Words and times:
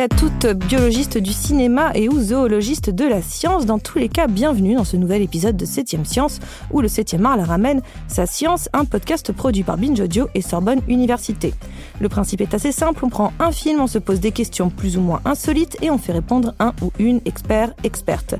à 0.00 0.08
toutes, 0.08 0.46
biologistes 0.46 1.18
du 1.18 1.32
cinéma 1.32 1.90
et 1.94 2.08
ou 2.08 2.20
zoologistes 2.20 2.90
de 2.90 3.04
la 3.04 3.20
science. 3.20 3.66
Dans 3.66 3.80
tous 3.80 3.98
les 3.98 4.08
cas, 4.08 4.28
bienvenue 4.28 4.76
dans 4.76 4.84
ce 4.84 4.96
nouvel 4.96 5.22
épisode 5.22 5.56
de 5.56 5.66
7ème 5.66 6.04
Science, 6.04 6.38
où 6.70 6.80
le 6.80 6.86
7ème 6.86 7.24
art 7.24 7.36
la 7.36 7.44
ramène 7.44 7.80
sa 8.06 8.24
science, 8.24 8.68
un 8.74 8.84
podcast 8.84 9.32
produit 9.32 9.64
par 9.64 9.76
Binge 9.76 9.98
Audio 9.98 10.28
et 10.34 10.42
Sorbonne 10.42 10.82
Université. 10.86 11.52
Le 12.00 12.08
principe 12.08 12.42
est 12.42 12.54
assez 12.54 12.70
simple, 12.70 13.04
on 13.04 13.08
prend 13.08 13.32
un 13.40 13.50
film, 13.50 13.80
on 13.80 13.88
se 13.88 13.98
pose 13.98 14.20
des 14.20 14.30
questions 14.30 14.70
plus 14.70 14.96
ou 14.96 15.00
moins 15.00 15.20
insolites 15.24 15.76
et 15.82 15.90
on 15.90 15.98
fait 15.98 16.12
répondre 16.12 16.54
un 16.60 16.74
ou 16.80 16.92
une 17.00 17.20
expert, 17.24 17.72
experte. 17.82 18.36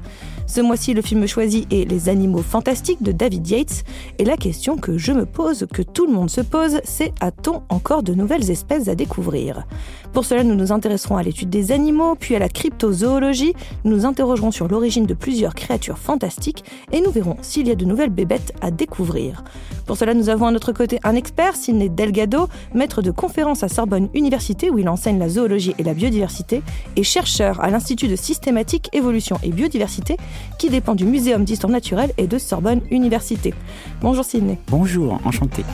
Ce 0.48 0.62
mois-ci, 0.62 0.95
le 0.95 1.02
film 1.02 1.27
choisi 1.27 1.66
est 1.70 1.84
Les 1.84 2.09
animaux 2.09 2.42
fantastiques 2.42 3.02
de 3.02 3.12
David 3.12 3.47
Yates. 3.47 3.84
Et 4.19 4.25
la 4.25 4.38
question 4.38 4.78
que 4.78 4.97
je 4.97 5.12
me 5.12 5.27
pose, 5.27 5.66
que 5.70 5.83
tout 5.83 6.06
le 6.06 6.12
monde 6.14 6.30
se 6.30 6.41
pose, 6.41 6.80
c'est 6.84 7.12
a-t-on 7.20 7.62
encore 7.69 8.02
de 8.02 8.14
nouvelles 8.14 8.50
espèces 8.50 8.88
à 8.88 8.95
découvrir? 8.95 9.66
Pour 10.14 10.25
cela, 10.25 10.45
nous 10.45 10.55
nous 10.55 10.72
intéresserons 10.72 11.19
à 11.19 11.22
l'étude 11.22 11.48
des 11.48 11.73
animaux, 11.73 12.15
puis 12.15 12.37
à 12.37 12.38
la 12.38 12.48
cryptozoologie. 12.48 13.55
Nous 13.84 13.97
nous 13.97 14.06
interrogerons 14.06 14.51
sur 14.51 14.69
l'origine 14.69 15.06
de 15.06 15.15
plusieurs 15.15 15.55
créatures 15.55 15.98
fantastiques 15.98 16.65
et 16.93 17.01
nous 17.01 17.11
verrons 17.11 17.37
s'il 17.43 17.69
y 17.69 17.70
a 17.70 17.75
de 17.75 17.84
nouvelles 17.84 18.11
bébêtes 18.11 18.52
à 18.61 18.70
découvrir. 18.70 19.43
Pour 19.87 19.97
cela, 19.97 20.12
nous 20.15 20.29
avons 20.29 20.47
à 20.47 20.51
notre 20.51 20.73
côté 20.73 20.98
un 21.03 21.15
expert, 21.15 21.56
Sidney 21.56 21.89
Delgado, 21.89 22.48
maître 22.75 23.01
de 23.01 23.11
conférences 23.11 23.62
à 23.62 23.69
Sorbonne 23.69 24.09
Université 24.15 24.70
où 24.70 24.79
il 24.79 24.89
enseigne 24.89 25.19
la 25.19 25.30
zoologie 25.30 25.75
et 25.79 25.83
la 25.83 25.95
biodiversité, 25.95 26.62
et 26.97 27.03
chercheur 27.03 27.61
à 27.65 27.70
l'Institut 27.70 28.09
de 28.09 28.17
systématique, 28.17 28.91
évolution 28.92 29.39
et 29.42 29.51
biodiversité 29.51 30.17
qui 30.59 30.69
dépend 30.69 30.94
du 30.94 31.06
Muséum 31.06 31.44
d'histoire 31.44 31.72
naturelle 31.72 32.12
et 32.19 32.27
de 32.27 32.39
Sorbonne 32.39 32.83
Université. 32.91 33.55
Bonjour 34.03 34.25
Sidney. 34.25 34.59
Bonjour, 34.69 35.19
enchanté. 35.25 35.65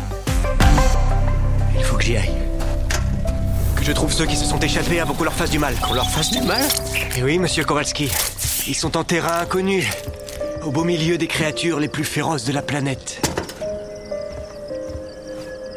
Il 1.77 1.83
faut 1.83 1.97
que 1.97 2.05
j'y 2.05 2.17
aille. 2.17 2.54
Que 3.85 3.91
je 3.91 3.97
trouve 3.97 4.15
ceux 4.15 4.25
qui 4.25 4.37
se 4.37 4.47
sont 4.47 4.59
échappés 4.61 4.99
avant 4.99 5.13
qu'on 5.13 5.25
leur 5.25 5.35
fasse 5.35 5.51
du 5.51 5.59
mal. 5.59 5.75
Qu'on 5.75 5.93
leur 5.93 6.09
fasse 6.09 6.31
du 6.31 6.41
mal 6.41 6.63
Et 7.19 7.23
oui, 7.23 7.39
monsieur 7.39 7.65
Kowalski. 7.65 8.11
Ils 8.67 8.75
sont 8.75 8.97
en 8.97 9.05
terrain 9.05 9.41
inconnu, 9.41 9.93
au 10.65 10.71
beau 10.71 10.85
milieu 10.85 11.19
des 11.19 11.27
créatures 11.27 11.79
les 11.81 11.89
plus 11.89 12.05
féroces 12.05 12.45
de 12.45 12.53
la 12.55 12.63
planète. 12.63 13.21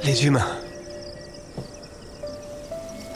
Les 0.05 0.25
humains. 0.25 0.47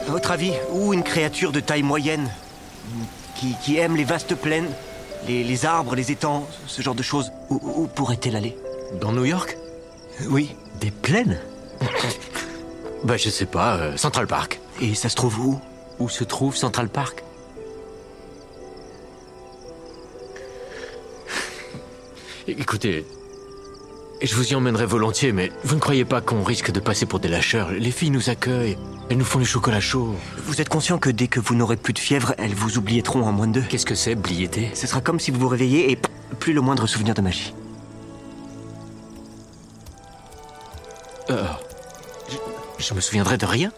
À 0.06 0.12
votre 0.12 0.32
avis, 0.32 0.52
où 0.74 0.94
une 0.94 1.04
créature 1.04 1.54
de 1.54 1.62
taille 1.62 1.84
moyenne, 1.84 2.30
qui, 3.36 3.56
qui 3.64 3.78
aime 3.78 3.96
les 3.96 4.04
vastes 4.04 4.36
plaines, 4.36 4.68
les, 5.26 5.46
les 5.46 5.66
arbres, 5.66 5.96
les 5.96 6.12
étangs, 6.12 6.46
ce 6.68 6.82
genre 6.82 6.96
de 6.96 7.04
choses, 7.04 7.32
où, 7.50 7.62
où 7.64 7.88
pourrait-elle 7.88 8.36
aller? 8.36 8.58
Dans 9.00 9.14
New 9.14 9.24
York? 9.24 9.58
Oui. 10.28 10.54
Des 10.82 10.92
plaines? 10.92 11.40
Bah 13.04 13.18
je 13.18 13.30
sais 13.30 13.48
pas, 13.48 13.78
euh, 13.78 13.98
Central 13.98 14.28
Park. 14.28 14.61
Et 14.82 14.96
ça 14.96 15.10
se 15.10 15.16
trouve 15.16 15.40
où 15.40 15.62
Où 16.00 16.10
se 16.10 16.24
trouve 16.24 16.56
Central 16.56 16.90
Park 16.90 17.24
Écoutez, 22.48 23.06
je 24.22 24.36
vous 24.36 24.52
y 24.52 24.56
emmènerai 24.56 24.86
volontiers, 24.88 25.32
mais 25.32 25.52
vous 25.64 25.76
ne 25.76 25.80
croyez 25.80 26.04
pas 26.04 26.20
qu'on 26.20 26.44
risque 26.44 26.72
de 26.72 26.80
passer 26.80 27.06
pour 27.06 27.20
des 27.20 27.28
lâcheurs 27.28 27.72
Les 27.72 27.92
filles 27.92 28.10
nous 28.10 28.30
accueillent, 28.30 28.78
elles 29.10 29.18
nous 29.18 29.24
font 29.24 29.40
du 29.40 29.46
chocolat 29.46 29.80
chaud. 29.80 30.16
Vous 30.46 30.60
êtes 30.60 30.68
conscient 30.68 30.98
que 30.98 31.12
dès 31.12 31.28
que 31.28 31.40
vous 31.40 31.54
n'aurez 31.54 31.78
plus 31.78 31.94
de 31.94 32.00
fièvre, 32.00 32.34
elles 32.40 32.56
vous 32.56 32.80
oublieront 32.80 33.24
en 33.24 33.32
moins 33.32 33.48
de 33.48 33.54
deux 33.54 33.62
Qu'est-ce 33.62 33.86
que 33.86 33.96
c'est, 33.96 34.16
bliété? 34.16 34.72
Ce 34.74 34.88
sera 34.88 35.02
comme 35.02 35.20
si 35.20 35.30
vous 35.30 35.40
vous 35.40 35.48
réveillez 35.48 35.92
et 35.92 36.00
plus 36.40 36.54
le 36.54 36.62
moindre 36.62 36.88
souvenir 36.88 37.14
de 37.14 37.22
magie. 37.22 37.54
Euh, 41.30 41.46
je, 42.28 42.84
je 42.84 42.94
me 42.96 43.00
souviendrai 43.00 43.38
de 43.38 43.46
rien 43.46 43.72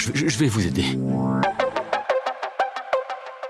je, 0.00 0.38
vais 0.38 0.48
vous 0.48 0.66
aider. 0.66 0.84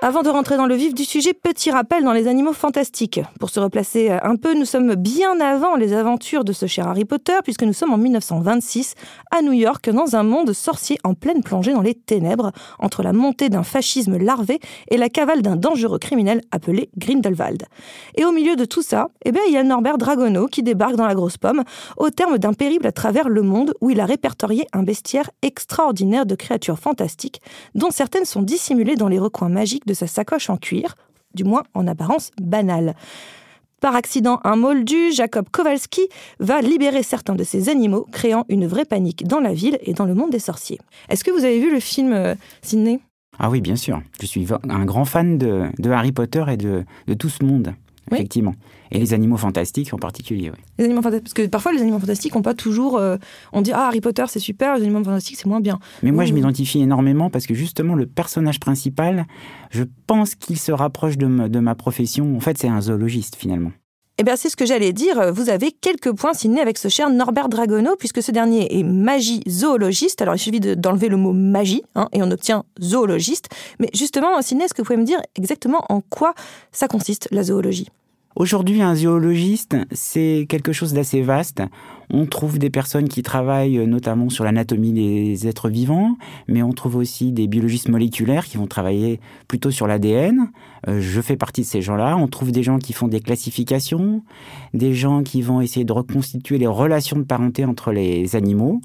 Avant 0.03 0.23
de 0.23 0.31
rentrer 0.31 0.57
dans 0.57 0.65
le 0.65 0.75
vif 0.75 0.95
du 0.95 1.05
sujet, 1.05 1.35
petit 1.35 1.71
rappel 1.71 2.05
dans 2.05 2.15
les 2.15 2.27
animaux 2.27 2.55
fantastiques. 2.55 3.21
Pour 3.39 3.51
se 3.51 3.61
replacer 3.61 4.11
euh, 4.11 4.17
un 4.23 4.37
peu, 4.37 4.55
nous 4.55 4.65
sommes 4.65 4.95
bien 4.95 5.39
avant 5.41 5.77
les 5.77 5.93
aventures 5.93 6.43
de 6.43 6.55
ce 6.55 6.65
cher 6.65 6.89
Harry 6.89 7.05
Potter, 7.05 7.35
puisque 7.45 7.65
nous 7.65 7.75
sommes 7.75 7.93
en 7.93 7.99
1926 7.99 8.95
à 9.31 9.43
New 9.43 9.53
York, 9.53 9.91
dans 9.91 10.17
un 10.17 10.23
monde 10.23 10.55
sorcier 10.55 10.97
en 11.05 11.13
pleine 11.13 11.43
plongée 11.43 11.75
dans 11.75 11.83
les 11.83 11.93
ténèbres, 11.93 12.51
entre 12.79 13.03
la 13.03 13.13
montée 13.13 13.51
d'un 13.51 13.63
fascisme 13.63 14.17
larvé 14.17 14.59
et 14.91 14.97
la 14.97 15.11
cavale 15.11 15.43
d'un 15.43 15.57
dangereux 15.57 15.99
criminel 15.99 16.41
appelé 16.51 16.89
Grindelwald. 16.97 17.67
Et 18.15 18.25
au 18.25 18.33
milieu 18.33 18.57
de 18.57 18.65
tout 18.65 18.83
ça, 18.83 19.11
eh 19.27 19.33
bien, 19.33 19.43
il 19.49 19.53
y 19.53 19.59
a 19.59 19.63
Norbert 19.63 19.99
Dragono 19.99 20.47
qui 20.47 20.63
débarque 20.63 20.97
dans 20.97 21.07
la 21.07 21.15
grosse 21.15 21.37
pomme, 21.37 21.63
au 21.99 22.09
terme 22.09 22.39
d'un 22.39 22.55
périple 22.55 22.87
à 22.87 22.93
travers 22.93 23.29
le 23.29 23.43
monde 23.43 23.75
où 23.83 23.91
il 23.91 24.01
a 24.01 24.07
répertorié 24.07 24.67
un 24.73 24.83
bestiaire 24.83 25.29
extraordinaire 25.43 26.25
de 26.25 26.37
créatures 26.37 26.79
fantastiques, 26.79 27.43
dont 27.75 27.91
certaines 27.91 28.25
sont 28.25 28.41
dissimulées 28.41 28.97
dans 28.97 29.09
les 29.09 29.19
recoins 29.19 29.51
magiques 29.51 29.87
sa 29.95 30.07
sacoche 30.07 30.51
en 30.51 30.57
cuir, 30.57 30.97
du 31.35 31.45
moins 31.45 31.63
en 31.75 31.87
apparence 31.87 32.31
banale. 32.41 32.95
Par 33.81 33.97
accident, 33.97 34.41
un 34.45 34.57
moldu, 34.57 35.11
Jacob 35.11 35.47
Kowalski, 35.51 36.03
va 36.39 36.61
libérer 36.61 37.03
certains 37.03 37.35
de 37.35 37.45
ces 37.45 37.71
animaux, 37.71 38.07
créant 38.13 38.45
une 38.51 38.67
vraie 38.67 38.85
panique 38.85 39.27
dans 39.27 39.41
la 39.41 39.55
ville 39.55 39.79
et 39.83 39.95
dans 39.95 40.05
le 40.05 40.15
monde 40.15 40.31
des 40.31 40.39
sorciers. 40.39 40.79
Est-ce 41.09 41.25
que 41.25 41.31
vous 41.31 41.45
avez 41.45 41.61
vu 41.61 41.73
le 41.73 41.81
film 41.81 42.13
euh, 42.13 42.35
Sydney 42.61 43.01
Ah 43.39 43.49
oui, 43.49 43.63
bien 43.63 43.77
sûr. 43.77 44.03
Je 44.21 44.27
suis 44.27 44.47
un 44.69 44.85
grand 44.85 45.07
fan 45.07 45.39
de, 45.39 45.65
de 45.79 45.91
Harry 45.91 46.13
Potter 46.13 46.45
et 46.49 46.59
de, 46.59 46.85
de 47.07 47.15
tout 47.15 47.31
ce 47.31 47.43
monde, 47.43 47.75
Oui. 48.11 48.19
effectivement. 48.19 48.55
Et 48.91 48.99
les 48.99 49.15
animaux 49.15 49.37
fantastiques 49.37 49.95
en 49.95 49.99
particulier, 49.99 50.51
oui. 50.51 50.59
Les 50.79 50.85
animaux 50.87 51.03
fantastiques 51.03 51.25
Parce 51.25 51.35
que 51.35 51.51
parfois, 51.51 51.73
les 51.73 51.81
animaux 51.83 51.99
fantastiques 52.01 52.35
n'ont 52.35 52.43
pas 52.43 52.55
toujours. 52.55 52.99
euh, 52.99 53.17
on 53.53 53.61
dit 53.63 53.71
Ah, 53.73 53.87
Harry 53.87 54.01
Potter, 54.01 54.25
c'est 54.29 54.39
super, 54.41 54.77
les 54.77 54.83
animaux 54.83 55.05
fantastiques, 55.05 55.37
c'est 55.37 55.47
moins 55.47 55.61
bien. 55.61 55.79
Mais 56.03 56.11
moi, 56.11 56.25
je 56.25 56.33
m'identifie 56.33 56.81
énormément 56.81 57.31
parce 57.31 57.47
que 57.47 57.55
justement, 57.55 57.95
le 57.95 58.07
personnage 58.07 58.59
principal, 58.61 59.27
je 59.71 59.85
pense 60.07 60.35
qu'il 60.35 60.59
se 60.59 60.73
rapproche 60.73 61.17
de, 61.19 61.27
ma- 61.27 61.49
de 61.49 61.61
ma 61.61 61.75
profession. 61.75 62.37
En 62.37 62.41
fait, 62.41 62.59
c'est 62.59 62.69
un 62.69 62.81
zoologiste, 62.81 63.37
finalement. 63.37 63.71
Eh 64.19 64.23
bien, 64.23 64.37
c'est 64.37 64.51
ce 64.51 64.57
que 64.57 64.67
j'allais 64.67 64.93
dire. 64.93 65.33
Vous 65.33 65.49
avez 65.49 65.73
quelques 65.73 66.13
points 66.13 66.35
signés 66.35 66.61
avec 66.61 66.77
ce 66.77 66.89
cher 66.89 67.09
Norbert 67.09 67.49
Dragono, 67.49 67.97
puisque 67.99 68.23
ce 68.23 68.31
dernier 68.31 68.79
est 68.79 68.83
magie 68.83 69.41
zoologiste. 69.49 70.21
Alors, 70.21 70.35
il 70.35 70.39
suffit 70.39 70.61
de- 70.61 70.75
d'enlever 70.75 71.09
le 71.09 71.17
mot 71.17 71.33
magie, 71.33 71.83
hein, 71.95 72.07
et 72.13 72.23
on 72.23 72.31
obtient 72.31 72.65
zoologiste. 72.83 73.49
Mais 73.79 73.89
justement, 73.95 74.43
Sidney, 74.43 74.65
est-ce 74.67 74.75
que 74.75 74.83
vous 74.83 74.87
pouvez 74.87 74.99
me 74.99 75.07
dire 75.07 75.21
exactement 75.37 75.87
en 75.89 76.03
quoi 76.03 76.35
ça 76.71 76.87
consiste, 76.87 77.29
la 77.31 77.45
zoologie? 77.45 77.89
Aujourd'hui, 78.37 78.81
un 78.81 78.95
zoologiste, 78.95 79.77
c'est 79.91 80.47
quelque 80.49 80.73
chose 80.73 80.93
d'assez 80.93 81.21
vaste. 81.21 81.63
On 82.11 82.27
trouve 82.27 82.61
des 82.61 82.71
personnes 82.71 83.09
qui 83.09 83.23
travaillent 83.23 83.79
euh, 83.79 83.87
notamment 83.87 84.29
sur 84.29 84.45
l'anatomie 84.45 84.93
des 84.93 85.49
êtres 85.49 85.69
vivants, 85.69 86.17
mais 86.47 86.63
on 86.63 86.73
trouve 86.73 86.95
aussi 86.95 87.33
des 87.33 87.49
biologistes 87.49 87.89
moléculaires 87.89 88.47
qui 88.47 88.57
vont 88.57 88.69
travailler 88.69 89.19
plutôt 89.49 89.73
sur 89.73 89.89
l'ADN. 89.89 90.53
Euh, 90.87 91.01
je 91.01 91.21
fais 91.21 91.37
partie 91.37 91.63
de 91.63 91.67
ces 91.67 91.83
gens-là. 91.83 92.17
On 92.17 92.29
trouve 92.29 92.53
des 92.53 92.63
gens 92.63 92.79
qui 92.79 92.93
font 92.93 93.09
des 93.09 93.21
classifications, 93.21 94.23
des 94.75 94.95
gens 94.95 95.25
qui 95.25 95.43
vont 95.43 95.61
essayer 95.61 95.85
de 95.85 95.93
reconstituer 95.93 96.59
les 96.59 96.69
relations 96.69 97.17
de 97.17 97.25
parenté 97.25 97.65
entre 97.65 97.91
les 97.91 98.37
animaux. 98.37 98.81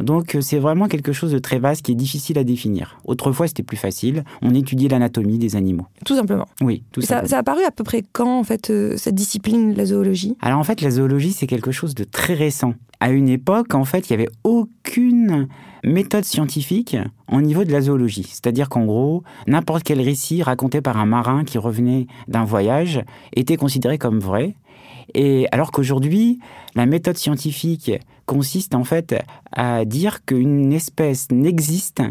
Donc 0.00 0.34
euh, 0.34 0.40
c'est 0.40 0.58
vraiment 0.58 0.88
quelque 0.88 1.12
chose 1.12 1.32
de 1.32 1.38
très 1.38 1.58
vaste 1.58 1.82
qui 1.82 1.92
est 1.92 1.96
difficile 1.96 2.38
à 2.38 2.44
définir. 2.44 2.98
Autrefois, 3.04 3.48
c'était 3.48 3.62
plus 3.62 3.76
facile. 3.76 4.24
On 4.42 4.54
étudiait 4.54 4.88
l'anatomie 4.88 5.38
des 5.38 5.56
animaux. 5.56 5.86
Tout 6.04 6.16
simplement. 6.16 6.46
Oui, 6.60 6.82
tout 6.92 7.00
ça. 7.00 7.26
ça 7.26 7.36
a 7.36 7.40
apparu 7.40 7.64
à 7.64 7.70
peu 7.70 7.84
près 7.84 8.02
quand, 8.12 8.38
en 8.38 8.44
fait, 8.44 8.70
euh, 8.70 8.96
cette 8.96 9.14
discipline, 9.14 9.74
la 9.74 9.86
zoologie? 9.86 10.36
Alors 10.40 10.58
en 10.58 10.64
fait, 10.64 10.80
la 10.80 10.90
zoologie, 10.90 11.32
c'est 11.32 11.46
quelque 11.46 11.72
chose 11.72 11.94
de 11.94 12.04
très 12.04 12.34
récent. 12.34 12.74
À 13.00 13.10
une 13.10 13.28
époque, 13.28 13.74
en 13.74 13.84
fait, 13.84 14.08
il 14.08 14.16
n'y 14.16 14.22
avait 14.22 14.32
aucune 14.44 15.48
méthode 15.84 16.24
scientifique 16.24 16.96
au 17.30 17.40
niveau 17.40 17.64
de 17.64 17.72
la 17.72 17.82
zoologie. 17.82 18.26
C'est-à-dire 18.26 18.68
qu'en 18.68 18.86
gros, 18.86 19.22
n'importe 19.46 19.82
quel 19.82 20.00
récit 20.00 20.42
raconté 20.42 20.80
par 20.80 20.96
un 20.96 21.06
marin 21.06 21.44
qui 21.44 21.58
revenait 21.58 22.06
d'un 22.28 22.44
voyage 22.44 23.02
était 23.34 23.56
considéré 23.56 23.98
comme 23.98 24.18
vrai. 24.18 24.54
Et 25.12 25.46
alors 25.52 25.70
qu'aujourd'hui, 25.70 26.38
la 26.74 26.86
méthode 26.86 27.18
scientifique 27.18 27.92
consiste 28.26 28.74
en 28.74 28.84
fait 28.84 29.14
à 29.52 29.84
dire 29.84 30.24
qu'une 30.24 30.72
espèce 30.72 31.30
n'existe 31.30 32.02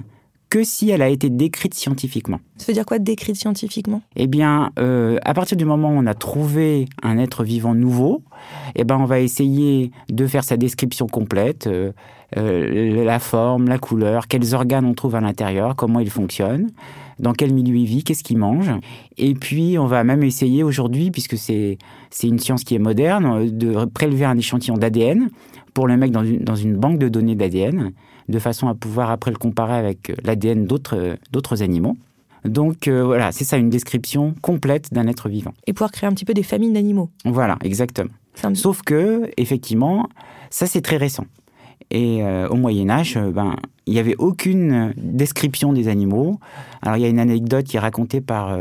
que 0.53 0.63
si 0.63 0.91
elle 0.91 1.01
a 1.01 1.09
été 1.09 1.31
décrite 1.31 1.73
scientifiquement. 1.73 2.39
Ça 2.57 2.67
veut 2.67 2.73
dire 2.73 2.85
quoi, 2.85 2.99
décrite 2.99 3.37
scientifiquement? 3.37 4.03
Eh 4.15 4.27
bien, 4.27 4.69
euh, 4.77 5.17
à 5.23 5.33
partir 5.33 5.57
du 5.57 5.65
moment 5.65 5.89
où 5.89 5.97
on 5.97 6.05
a 6.05 6.13
trouvé 6.13 6.85
un 7.01 7.17
être 7.17 7.43
vivant 7.43 7.73
nouveau, 7.73 8.21
eh 8.75 8.83
ben, 8.83 8.97
on 8.97 9.05
va 9.05 9.19
essayer 9.19 9.89
de 10.09 10.27
faire 10.27 10.43
sa 10.43 10.55
description 10.55 11.07
complète, 11.07 11.65
euh, 11.65 11.91
euh, 12.37 13.03
la 13.03 13.17
forme, 13.17 13.67
la 13.67 13.79
couleur, 13.79 14.27
quels 14.27 14.53
organes 14.53 14.85
on 14.85 14.93
trouve 14.93 15.15
à 15.15 15.21
l'intérieur, 15.21 15.75
comment 15.75 15.99
il 15.99 16.11
fonctionne, 16.11 16.69
dans 17.17 17.33
quel 17.33 17.51
milieu 17.51 17.75
il 17.75 17.85
vit, 17.85 18.03
qu'est-ce 18.03 18.23
qu'il 18.23 18.37
mange. 18.37 18.69
Et 19.17 19.33
puis, 19.33 19.79
on 19.79 19.87
va 19.87 20.03
même 20.03 20.21
essayer 20.21 20.61
aujourd'hui, 20.61 21.09
puisque 21.09 21.35
c'est 21.35 21.79
une 22.21 22.37
science 22.37 22.63
qui 22.63 22.75
est 22.75 22.79
moderne, 22.79 23.49
de 23.49 23.85
prélever 23.85 24.25
un 24.25 24.37
échantillon 24.37 24.77
d'ADN 24.77 25.29
pour 25.73 25.87
le 25.87 25.97
mettre 25.97 26.13
dans 26.13 26.23
une, 26.23 26.39
dans 26.39 26.55
une 26.55 26.75
banque 26.75 26.99
de 26.99 27.09
données 27.09 27.35
d'ADN, 27.35 27.91
de 28.29 28.39
façon 28.39 28.67
à 28.67 28.75
pouvoir 28.75 29.11
après 29.11 29.31
le 29.31 29.37
comparer 29.37 29.75
avec 29.75 30.09
euh, 30.09 30.15
l'ADN 30.23 30.65
d'autres 30.65 30.97
euh, 30.97 31.15
d'autres 31.31 31.61
animaux. 31.61 31.97
Donc 32.45 32.87
euh, 32.87 33.03
voilà, 33.03 33.31
c'est 33.31 33.43
ça 33.43 33.57
une 33.57 33.69
description 33.69 34.35
complète 34.41 34.93
d'un 34.93 35.07
être 35.07 35.29
vivant. 35.29 35.53
Et 35.67 35.73
pouvoir 35.73 35.91
créer 35.91 36.09
un 36.09 36.13
petit 36.13 36.25
peu 36.25 36.33
des 36.33 36.43
familles 36.43 36.73
d'animaux. 36.73 37.09
Voilà, 37.25 37.57
exactement. 37.63 38.09
Sauf 38.55 38.81
que, 38.81 39.29
effectivement, 39.37 40.09
ça 40.49 40.65
c'est 40.65 40.81
très 40.81 40.97
récent. 40.97 41.25
Et 41.91 42.23
euh, 42.23 42.47
au 42.49 42.55
Moyen 42.55 42.89
Âge, 42.89 43.15
euh, 43.17 43.31
ben, 43.31 43.55
il 43.85 43.93
n'y 43.93 43.99
avait 43.99 44.15
aucune 44.17 44.93
description 44.97 45.73
des 45.73 45.87
animaux. 45.87 46.39
Alors 46.81 46.97
il 46.97 47.01
y 47.01 47.05
a 47.05 47.09
une 47.09 47.19
anecdote 47.19 47.65
qui 47.65 47.77
est 47.77 47.79
racontée 47.79 48.21
par 48.21 48.57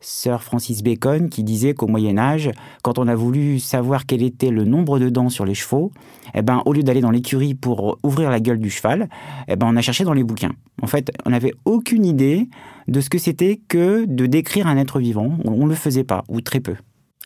Sir 0.00 0.42
Francis 0.42 0.82
Bacon 0.82 1.28
qui 1.28 1.44
disait 1.44 1.74
qu'au 1.74 1.86
Moyen 1.86 2.18
Âge, 2.18 2.50
quand 2.82 2.98
on 2.98 3.06
a 3.06 3.14
voulu 3.14 3.58
savoir 3.58 4.06
quel 4.06 4.22
était 4.22 4.50
le 4.50 4.64
nombre 4.64 4.98
de 4.98 5.08
dents 5.08 5.28
sur 5.28 5.44
les 5.44 5.54
chevaux, 5.54 5.92
eh 6.34 6.42
ben, 6.42 6.62
au 6.64 6.72
lieu 6.72 6.82
d'aller 6.82 7.00
dans 7.00 7.10
l'écurie 7.10 7.54
pour 7.54 7.98
ouvrir 8.02 8.30
la 8.30 8.40
gueule 8.40 8.58
du 8.58 8.70
cheval, 8.70 9.08
eh 9.48 9.56
ben, 9.56 9.66
on 9.68 9.76
a 9.76 9.82
cherché 9.82 10.04
dans 10.04 10.14
les 10.14 10.24
bouquins. 10.24 10.52
En 10.82 10.86
fait, 10.86 11.10
on 11.26 11.30
n'avait 11.30 11.52
aucune 11.64 12.06
idée 12.06 12.48
de 12.88 13.00
ce 13.00 13.10
que 13.10 13.18
c'était 13.18 13.60
que 13.68 14.06
de 14.06 14.26
décrire 14.26 14.66
un 14.66 14.76
être 14.76 14.98
vivant. 14.98 15.36
On 15.44 15.64
ne 15.64 15.68
le 15.68 15.74
faisait 15.74 16.04
pas, 16.04 16.24
ou 16.28 16.40
très 16.40 16.60
peu. 16.60 16.76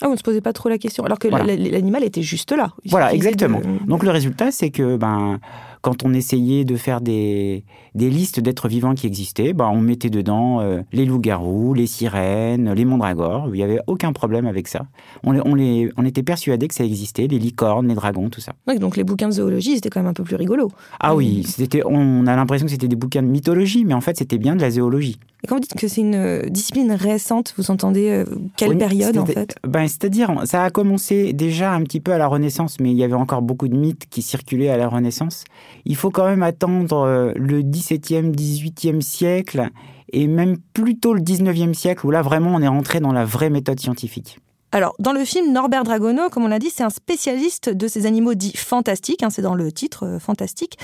Ah, 0.00 0.08
on 0.08 0.12
ne 0.12 0.16
se 0.16 0.22
posait 0.22 0.40
pas 0.40 0.52
trop 0.52 0.68
la 0.68 0.78
question, 0.78 1.04
alors 1.04 1.20
que 1.20 1.28
l'animal 1.28 2.02
était 2.02 2.22
juste 2.22 2.50
là. 2.50 2.72
voilà, 2.86 3.14
exactement. 3.14 3.60
Donc 3.86 4.02
le 4.02 4.10
résultat, 4.10 4.50
c'est 4.50 4.70
que 4.70 4.96
ben, 4.96 5.38
quand 5.82 6.04
on 6.04 6.12
essayait 6.12 6.64
de 6.64 6.76
faire 6.76 7.00
des, 7.00 7.64
des 7.94 8.10
listes 8.10 8.40
d'êtres 8.40 8.66
vivants 8.66 8.94
qui 8.94 9.06
existaient, 9.06 9.52
bah, 9.52 9.70
on 9.72 9.80
mettait 9.80 10.10
dedans 10.10 10.60
euh, 10.60 10.80
les 10.92 11.04
loups-garous, 11.04 11.74
les 11.74 11.86
sirènes, 11.86 12.72
les 12.72 12.84
mondragores. 12.84 13.48
Il 13.52 13.58
n'y 13.58 13.62
avait 13.62 13.78
aucun 13.86 14.12
problème 14.12 14.46
avec 14.46 14.66
ça. 14.66 14.86
On, 15.22 15.38
on, 15.44 15.54
les, 15.54 15.90
on 15.96 16.04
était 16.04 16.24
persuadés 16.24 16.66
que 16.66 16.74
ça 16.74 16.84
existait, 16.84 17.28
les 17.28 17.38
licornes, 17.38 17.86
les 17.86 17.94
dragons, 17.94 18.30
tout 18.30 18.40
ça. 18.40 18.54
donc 18.80 18.96
les 18.96 19.04
bouquins 19.04 19.28
de 19.28 19.34
zoologie, 19.34 19.76
c'était 19.76 19.90
quand 19.90 20.00
même 20.00 20.10
un 20.10 20.14
peu 20.14 20.24
plus 20.24 20.36
rigolo. 20.36 20.72
Ah 20.98 21.14
oui, 21.14 21.44
c'était, 21.46 21.82
on 21.84 22.26
a 22.26 22.34
l'impression 22.34 22.66
que 22.66 22.72
c'était 22.72 22.88
des 22.88 22.96
bouquins 22.96 23.22
de 23.22 23.28
mythologie, 23.28 23.84
mais 23.84 23.94
en 23.94 24.00
fait, 24.00 24.16
c'était 24.16 24.38
bien 24.38 24.56
de 24.56 24.60
la 24.60 24.70
zoologie. 24.70 25.18
Et 25.44 25.46
quand 25.46 25.56
vous 25.56 25.60
dites 25.60 25.74
que 25.74 25.88
c'est 25.88 26.00
une 26.00 26.14
euh, 26.14 26.42
discipline 26.48 26.90
récente, 26.92 27.54
vous 27.58 27.70
entendez 27.70 28.08
euh, 28.08 28.24
quelle 28.56 28.78
période 28.78 29.18
en 29.18 29.26
fait? 29.26 29.54
Ben, 29.66 29.86
C'est-à-dire, 29.86 30.32
ça 30.46 30.64
a 30.64 30.70
commencé 30.70 31.34
déjà 31.34 31.72
un 31.72 31.82
petit 31.82 32.00
peu 32.00 32.12
à 32.12 32.18
la 32.18 32.26
Renaissance, 32.26 32.80
mais 32.80 32.90
il 32.90 32.96
y 32.96 33.04
avait 33.04 33.12
encore 33.12 33.42
beaucoup 33.42 33.68
de 33.68 33.76
mythes 33.76 34.06
qui 34.08 34.22
circulaient 34.22 34.70
à 34.70 34.76
la 34.76 34.88
Renaissance 34.88 35.44
il 35.84 35.96
faut 35.96 36.10
quand 36.10 36.26
même 36.26 36.42
attendre 36.42 36.98
euh, 36.98 37.32
le 37.36 37.62
XVIIe, 37.62 38.30
XVIIIe 38.30 39.02
siècle 39.02 39.68
et 40.12 40.26
même 40.26 40.56
plutôt 40.72 41.14
le 41.14 41.20
XIXe 41.20 41.76
siècle 41.76 42.06
où 42.06 42.10
là 42.10 42.22
vraiment 42.22 42.54
on 42.54 42.60
est 42.60 42.68
rentré 42.68 43.00
dans 43.00 43.12
la 43.12 43.24
vraie 43.24 43.50
méthode 43.50 43.80
scientifique. 43.80 44.38
Alors, 44.74 44.96
dans 44.98 45.12
le 45.12 45.24
film, 45.24 45.52
Norbert 45.52 45.84
Dragono, 45.84 46.22
comme 46.32 46.42
on 46.42 46.48
l'a 46.48 46.58
dit, 46.58 46.68
c'est 46.68 46.82
un 46.82 46.90
spécialiste 46.90 47.68
de 47.68 47.86
ces 47.86 48.06
animaux 48.06 48.34
dits 48.34 48.56
fantastiques, 48.56 49.22
hein, 49.22 49.30
c'est 49.30 49.40
dans 49.40 49.54
le 49.54 49.70
titre, 49.70 50.04
euh, 50.04 50.18
fantastique. 50.18 50.78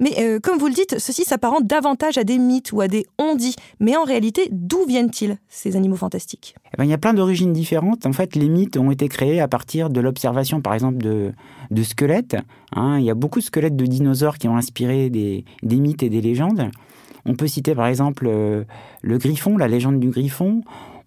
Mais 0.00 0.14
euh, 0.18 0.40
comme 0.40 0.58
vous 0.58 0.66
le 0.66 0.72
dites, 0.72 0.98
ceci 0.98 1.22
s'apparente 1.22 1.64
davantage 1.64 2.18
à 2.18 2.24
des 2.24 2.38
mythes 2.38 2.72
ou 2.72 2.80
à 2.80 2.88
des 2.88 3.06
on-dit. 3.18 3.54
Mais 3.78 3.96
en 3.96 4.02
réalité, 4.02 4.48
d'où 4.50 4.84
viennent-ils, 4.84 5.38
ces 5.48 5.76
animaux 5.76 5.94
fantastiques? 5.94 6.56
Eh 6.74 6.76
ben, 6.76 6.82
Il 6.82 6.90
y 6.90 6.92
a 6.92 6.98
plein 6.98 7.14
d'origines 7.14 7.52
différentes. 7.52 8.04
En 8.04 8.12
fait, 8.12 8.34
les 8.34 8.48
mythes 8.48 8.78
ont 8.78 8.90
été 8.90 9.08
créés 9.08 9.40
à 9.40 9.46
partir 9.46 9.90
de 9.90 10.00
l'observation, 10.00 10.60
par 10.60 10.74
exemple, 10.74 10.98
de, 10.98 11.32
squelettes. 11.84 12.36
Hein. 12.74 12.98
Il 12.98 13.04
y 13.04 13.10
a 13.10 13.14
beaucoup 13.14 13.38
de 13.38 13.44
squelettes 13.44 13.76
de 13.76 13.86
dinosaures 13.86 14.38
qui 14.38 14.48
ont 14.48 14.56
inspiré 14.56 15.08
des, 15.08 15.44
des 15.62 15.76
mythes 15.76 16.02
et 16.02 16.10
des 16.10 16.20
légendes. 16.20 16.68
On 17.26 17.34
peut 17.34 17.48
citer, 17.48 17.74
par 17.74 17.86
exemple, 17.86 18.26
euh, 18.28 18.64
le 19.02 19.18
griffon, 19.18 19.56
la 19.56 19.66
légende 19.66 19.98
du 19.98 20.10
griffon. 20.10 20.62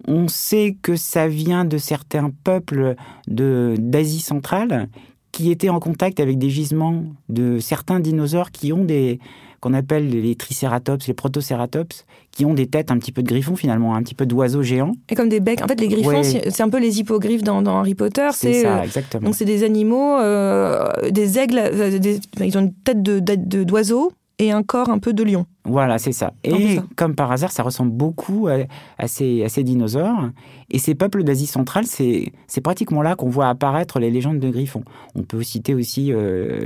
On 0.08 0.28
sait 0.28 0.76
que 0.82 0.96
ça 0.96 1.28
vient 1.28 1.66
de 1.66 1.78
certains 1.78 2.32
peuples 2.44 2.96
d'Asie 3.28 4.22
centrale 4.22 4.90
qui 5.32 5.52
étaient 5.52 5.70
en 5.70 5.80
contact 5.80 6.20
avec 6.20 6.38
des 6.38 6.50
gisements 6.50 7.04
de 7.28 7.60
certains 7.60 8.00
dinosaures 8.00 8.52
qui 8.52 8.74
ont 8.74 8.84
des 8.84 9.20
qu'on 9.60 9.74
appelle 9.74 10.10
les 10.10 10.36
tricératops, 10.36 11.06
les 11.08 11.14
protocératops, 11.14 12.06
qui 12.32 12.46
ont 12.46 12.54
des 12.54 12.68
têtes 12.68 12.92
un 12.92 12.98
petit 12.98 13.12
peu 13.12 13.22
de 13.22 13.28
griffons 13.28 13.56
finalement, 13.56 13.96
un 13.96 14.02
petit 14.04 14.16
peu 14.16 14.26
d'oiseaux 14.26 14.64
géants. 14.64 14.94
Et 15.10 15.16
comme 15.16 15.30
des 15.30 15.40
becs. 15.40 15.62
En 15.62 15.68
fait, 15.68 15.80
les 15.80 15.88
griffons, 15.88 16.24
c'est 16.24 16.62
un 16.62 16.70
peu 16.70 16.80
les 16.80 17.00
hippogriffes 17.00 17.44
dans, 17.44 17.66
Harry 17.66 17.96
Potter. 17.96 18.30
C'est 18.34 18.62
ça, 18.62 18.80
euh, 18.80 18.84
exactement. 18.84 19.26
Donc 19.26 19.36
c'est 19.36 19.46
des 19.46 19.64
animaux, 19.64 20.18
euh, 20.18 20.90
des 21.12 21.38
aigles, 21.40 21.60
euh, 21.62 22.00
ils 22.40 22.58
ont 22.58 22.62
une 22.62 22.74
tête 22.74 23.02
d'oiseau 23.04 24.14
et 24.40 24.52
un 24.52 24.64
corps 24.64 24.90
un 24.90 25.00
peu 25.00 25.14
de 25.14 25.22
lion. 25.22 25.46
Voilà, 25.66 26.00
c'est 26.00 26.14
ça. 26.14 26.34
Et 26.46 26.80
comme 26.96 27.14
par 27.14 27.32
hasard, 27.32 27.52
ça 27.52 27.62
ressemble 27.62 27.92
beaucoup 27.92 28.48
à, 28.48 29.08
ces, 29.08 29.64
dinosaures. 29.64 30.30
Et 30.72 30.80
ces 30.80 30.96
peuples 30.96 31.24
d'Asie 31.24 31.46
centrale, 31.46 31.86
c'est 31.86 32.32
pratiquement 32.64 33.02
là 33.02 33.16
qu'on 33.16 33.30
voit 33.30 33.50
apparaître 33.50 34.00
les 34.00 34.10
légendes 34.10 34.40
de 34.40 34.50
Griffon. 34.50 34.84
On 35.16 35.24
peut 35.24 35.44
citer 35.44 35.76
aussi 35.76 36.12
euh, 36.12 36.62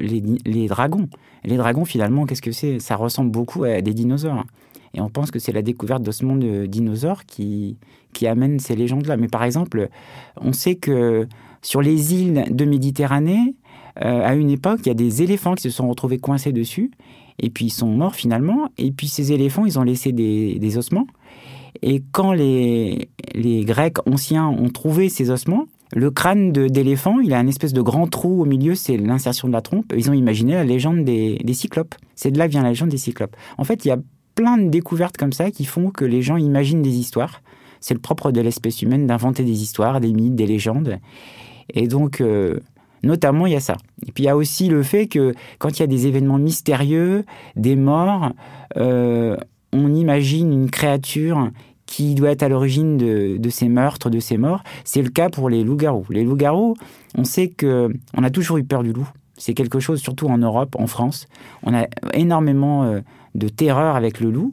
les, 0.46 0.68
dragons. 0.68 1.10
Les 1.44 1.58
dragons, 1.58 1.84
finalement, 1.84 2.25
qu'est-ce 2.25 2.44
que 2.44 2.52
c'est? 2.52 2.80
Ça 2.80 2.96
ressemble 2.96 3.31
beaucoup 3.31 3.64
à 3.64 3.81
des 3.81 3.94
dinosaures. 3.94 4.46
Et 4.94 5.02
on 5.02 5.10
pense 5.10 5.31
que 5.31 5.40
c'est 5.40 5.52
la 5.52 5.64
découverte 5.64 6.04
de 6.04 6.12
ce 6.12 6.24
monde 6.24 6.42
de 6.42 6.68
dinosaures 6.68 7.25
qui, 7.25 7.78
qui 8.14 8.28
amène 8.28 8.60
ces 8.60 8.75
légendes-là. 8.75 9.18
Mais 9.18 9.28
par 9.28 9.44
exemple, 9.44 9.90
on 10.40 10.54
sait 10.54 10.75
que 10.75 11.28
sur 11.64 11.81
les 11.81 12.14
îles 12.14 12.46
de 12.52 12.66
Méditerranée, 12.66 13.56
euh, 14.04 14.25
à 14.25 14.36
une 14.36 14.52
époque, 14.52 14.81
il 14.84 14.90
y 14.90 14.92
a 14.92 14.96
des 14.96 15.24
éléphants 15.24 15.56
qui 15.56 15.64
se 15.64 15.70
sont 15.72 15.90
retrouvés 15.90 16.20
coincés 16.20 16.52
dessus 16.52 16.92
et 17.40 17.50
puis 17.50 17.66
ils 17.66 17.72
sont 17.72 17.88
morts 17.88 18.16
finalement. 18.16 18.70
Et 18.78 18.92
puis 18.92 19.08
ces 19.08 19.32
éléphants, 19.32 19.66
ils 19.66 19.80
ont 19.80 19.84
laissé 19.84 20.12
des, 20.12 20.78
ossements. 20.78 21.08
Et 21.82 22.04
quand 22.12 22.34
les, 22.34 23.10
Grecs 23.36 23.98
anciens 24.08 24.48
ont 24.48 24.70
trouvé 24.70 25.10
ces 25.10 25.30
ossements, 25.30 25.66
le 25.96 26.10
crâne 26.10 26.52
d'éléphant, 26.52 27.20
il 27.20 27.34
a 27.34 27.40
un 27.40 27.48
espèce 27.48 27.74
de 27.74 27.82
grand 27.82 28.08
trou 28.08 28.42
au 28.42 28.46
milieu, 28.46 28.74
c'est 28.74 28.98
l'insertion 28.98 29.48
de 29.48 29.54
la 29.54 29.62
trompe. 29.62 29.94
Ils 29.96 30.10
ont 30.10 30.14
imaginé 30.14 30.54
la 30.54 30.64
légende 30.64 31.04
des, 31.04 31.40
des 31.44 31.54
cyclopes. 31.54 31.96
C'est 32.16 32.32
de 32.32 32.38
là 32.38 32.48
que 32.48 32.52
vient 32.52 32.64
la 32.64 32.70
légende 32.70 32.90
des 32.90 32.98
cyclopes. 32.98 33.36
En 33.58 33.64
fait, 33.64 33.86
il 33.86 33.90
y 33.90 33.92
a 33.92 33.98
plein 34.36 34.58
de 34.58 34.70
découvertes 34.70 35.18
comme 35.18 35.34
ça 35.34 35.52
qui 35.52 35.66
font 35.66 35.92
que 35.92 36.06
les 36.06 36.22
gens 36.22 36.38
imaginent 36.38 36.82
des 36.82 36.98
histoires. 36.98 37.42
C'est 37.80 37.94
le 37.94 38.00
propre 38.00 38.32
de 38.32 38.42
l'espèce 38.42 38.82
humaine 38.82 39.08
d'inventer 39.08 39.44
des 39.44 39.62
histoires, 39.62 40.00
des 40.00 40.14
mythes, 40.14 40.36
des 40.36 40.48
légendes. 40.48 41.00
Et 41.74 41.88
donc, 41.88 42.22
euh, 42.22 42.60
Notamment, 43.04 43.46
il 43.46 43.54
y 43.54 43.56
a 43.56 43.60
ça. 43.60 43.76
Et 44.08 44.12
puis 44.12 44.24
il 44.24 44.28
y 44.28 44.30
a 44.30 44.38
aussi 44.38 44.70
le 44.70 44.82
fait 44.82 45.08
que 45.08 45.34
quand 45.60 45.78
il 45.78 45.80
y 45.82 45.84
a 45.84 45.88
des 45.88 46.08
événements 46.08 46.38
mystérieux, 46.38 47.26
des 47.56 47.76
morts, 47.76 48.32
euh, 48.78 49.36
on 49.74 49.94
imagine 49.94 50.54
une 50.54 50.70
créature 50.70 51.50
qui 51.86 52.16
doit 52.16 52.32
être 52.32 52.44
à 52.44 52.50
l'origine 52.50 52.98
de, 52.98 53.50
ces 53.50 53.68
meurtres, 53.68 54.10
de 54.10 54.20
ces 54.20 54.38
morts. 54.38 54.64
C'est 54.84 55.02
le 55.02 55.10
cas 55.10 55.30
pour 55.30 55.50
les 55.50 55.64
loups-garous. 55.64 56.06
Les 56.10 56.24
loups-garous, 56.24 56.76
on 57.18 57.24
sait 57.24 57.50
que 57.50 57.94
on 58.18 58.24
a 58.24 58.30
toujours 58.30 58.58
eu 58.58 58.64
peur 58.64 58.84
du 58.84 58.94
loup. 58.94 59.08
C'est 59.38 59.54
quelque 59.54 59.80
chose, 59.80 60.00
surtout 60.00 60.28
en 60.28 60.38
Europe, 60.38 60.76
en 60.80 60.88
France. 60.88 61.28
On 61.64 61.74
a 61.74 61.88
énormément 62.14 62.84
euh, 62.84 63.01
de 63.36 63.50
terreur 63.50 63.96
avec 63.96 64.22
le 64.22 64.32
loup. 64.32 64.51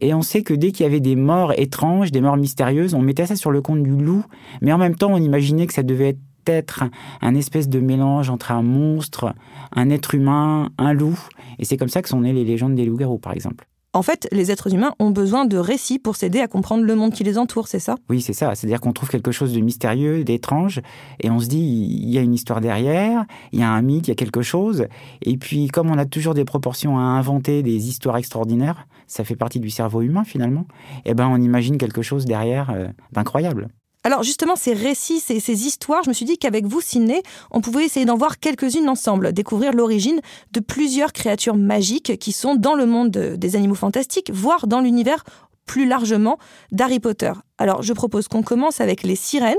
Et 0.00 0.14
on 0.14 0.22
sait 0.22 0.42
que 0.42 0.54
dès 0.54 0.70
qu'il 0.70 0.84
y 0.84 0.86
avait 0.86 1.00
des 1.00 1.16
morts 1.16 1.52
étranges, 1.56 2.12
des 2.12 2.20
morts 2.20 2.36
mystérieuses, 2.36 2.94
on 2.94 3.02
mettait 3.02 3.26
ça 3.26 3.36
sur 3.36 3.50
le 3.50 3.60
compte 3.60 3.82
du 3.82 3.90
loup. 3.90 4.24
Mais 4.62 4.72
en 4.72 4.78
même 4.78 4.94
temps, 4.94 5.10
on 5.12 5.18
imaginait 5.18 5.66
que 5.66 5.74
ça 5.74 5.82
devait 5.82 6.10
être 6.10 6.20
être 6.48 6.84
un 7.20 7.34
espèce 7.34 7.68
de 7.68 7.80
mélange 7.80 8.30
entre 8.30 8.52
un 8.52 8.62
monstre, 8.62 9.34
un 9.74 9.90
être 9.90 10.14
humain, 10.14 10.70
un 10.78 10.92
loup. 10.92 11.18
Et 11.58 11.64
c'est 11.64 11.76
comme 11.76 11.88
ça 11.88 12.02
que 12.02 12.08
sont 12.08 12.20
nées 12.20 12.32
les 12.32 12.44
légendes 12.44 12.74
des 12.74 12.84
loups-garous, 12.84 13.18
par 13.18 13.32
exemple. 13.32 13.66
En 13.94 14.02
fait, 14.02 14.28
les 14.32 14.50
êtres 14.50 14.72
humains 14.74 14.92
ont 14.98 15.10
besoin 15.10 15.46
de 15.46 15.56
récits 15.56 15.98
pour 15.98 16.14
s'aider 16.14 16.40
à 16.40 16.46
comprendre 16.46 16.84
le 16.84 16.94
monde 16.94 17.12
qui 17.12 17.24
les 17.24 17.38
entoure, 17.38 17.68
c'est 17.68 17.78
ça? 17.78 17.96
Oui, 18.10 18.20
c'est 18.20 18.34
ça. 18.34 18.54
C'est-à-dire 18.54 18.80
qu'on 18.80 18.92
trouve 18.92 19.08
quelque 19.08 19.32
chose 19.32 19.54
de 19.54 19.60
mystérieux, 19.60 20.24
d'étrange, 20.24 20.82
et 21.20 21.30
on 21.30 21.40
se 21.40 21.46
dit, 21.46 21.58
il 21.58 22.10
y 22.10 22.18
a 22.18 22.20
une 22.20 22.34
histoire 22.34 22.60
derrière, 22.60 23.24
il 23.52 23.60
y 23.60 23.62
a 23.62 23.70
un 23.70 23.80
mythe, 23.80 24.06
il 24.06 24.10
y 24.10 24.12
a 24.12 24.14
quelque 24.14 24.42
chose. 24.42 24.86
Et 25.22 25.38
puis, 25.38 25.68
comme 25.68 25.90
on 25.90 25.96
a 25.96 26.04
toujours 26.04 26.34
des 26.34 26.44
proportions 26.44 26.98
à 26.98 27.02
inventer 27.02 27.62
des 27.62 27.88
histoires 27.88 28.18
extraordinaires, 28.18 28.86
ça 29.06 29.24
fait 29.24 29.36
partie 29.36 29.58
du 29.58 29.70
cerveau 29.70 30.02
humain 30.02 30.22
finalement, 30.22 30.66
et 31.06 31.10
eh 31.10 31.14
ben 31.14 31.26
on 31.26 31.40
imagine 31.40 31.78
quelque 31.78 32.02
chose 32.02 32.26
derrière 32.26 32.70
euh, 32.70 32.88
d'incroyable. 33.12 33.68
Alors 34.08 34.22
justement, 34.22 34.56
ces 34.56 34.72
récits, 34.72 35.20
ces, 35.20 35.66
histoires, 35.66 36.02
je 36.02 36.08
me 36.08 36.14
suis 36.14 36.24
dit 36.24 36.38
qu'avec 36.38 36.64
vous, 36.64 36.80
Sidney, 36.80 37.22
on 37.50 37.60
pouvait 37.60 37.84
essayer 37.84 38.06
d'en 38.06 38.16
voir 38.16 38.38
quelques-unes 38.38 38.88
ensemble, 38.88 39.34
découvrir 39.34 39.74
l'origine 39.74 40.22
de 40.52 40.60
plusieurs 40.60 41.12
créatures 41.12 41.56
magiques 41.56 42.18
qui 42.18 42.32
sont 42.32 42.54
dans 42.54 42.74
le 42.74 42.86
monde 42.86 43.10
des 43.10 43.54
animaux 43.54 43.74
fantastiques, 43.74 44.30
voire 44.32 44.66
dans 44.66 44.80
l'univers 44.80 45.24
plus 45.66 45.86
largement 45.86 46.38
d'Harry 46.72 47.00
Potter. 47.00 47.32
Alors 47.58 47.82
je 47.82 47.92
propose 47.92 48.28
qu'on 48.28 48.42
commence 48.42 48.80
avec 48.80 49.02
les 49.02 49.14
sirènes, 49.14 49.58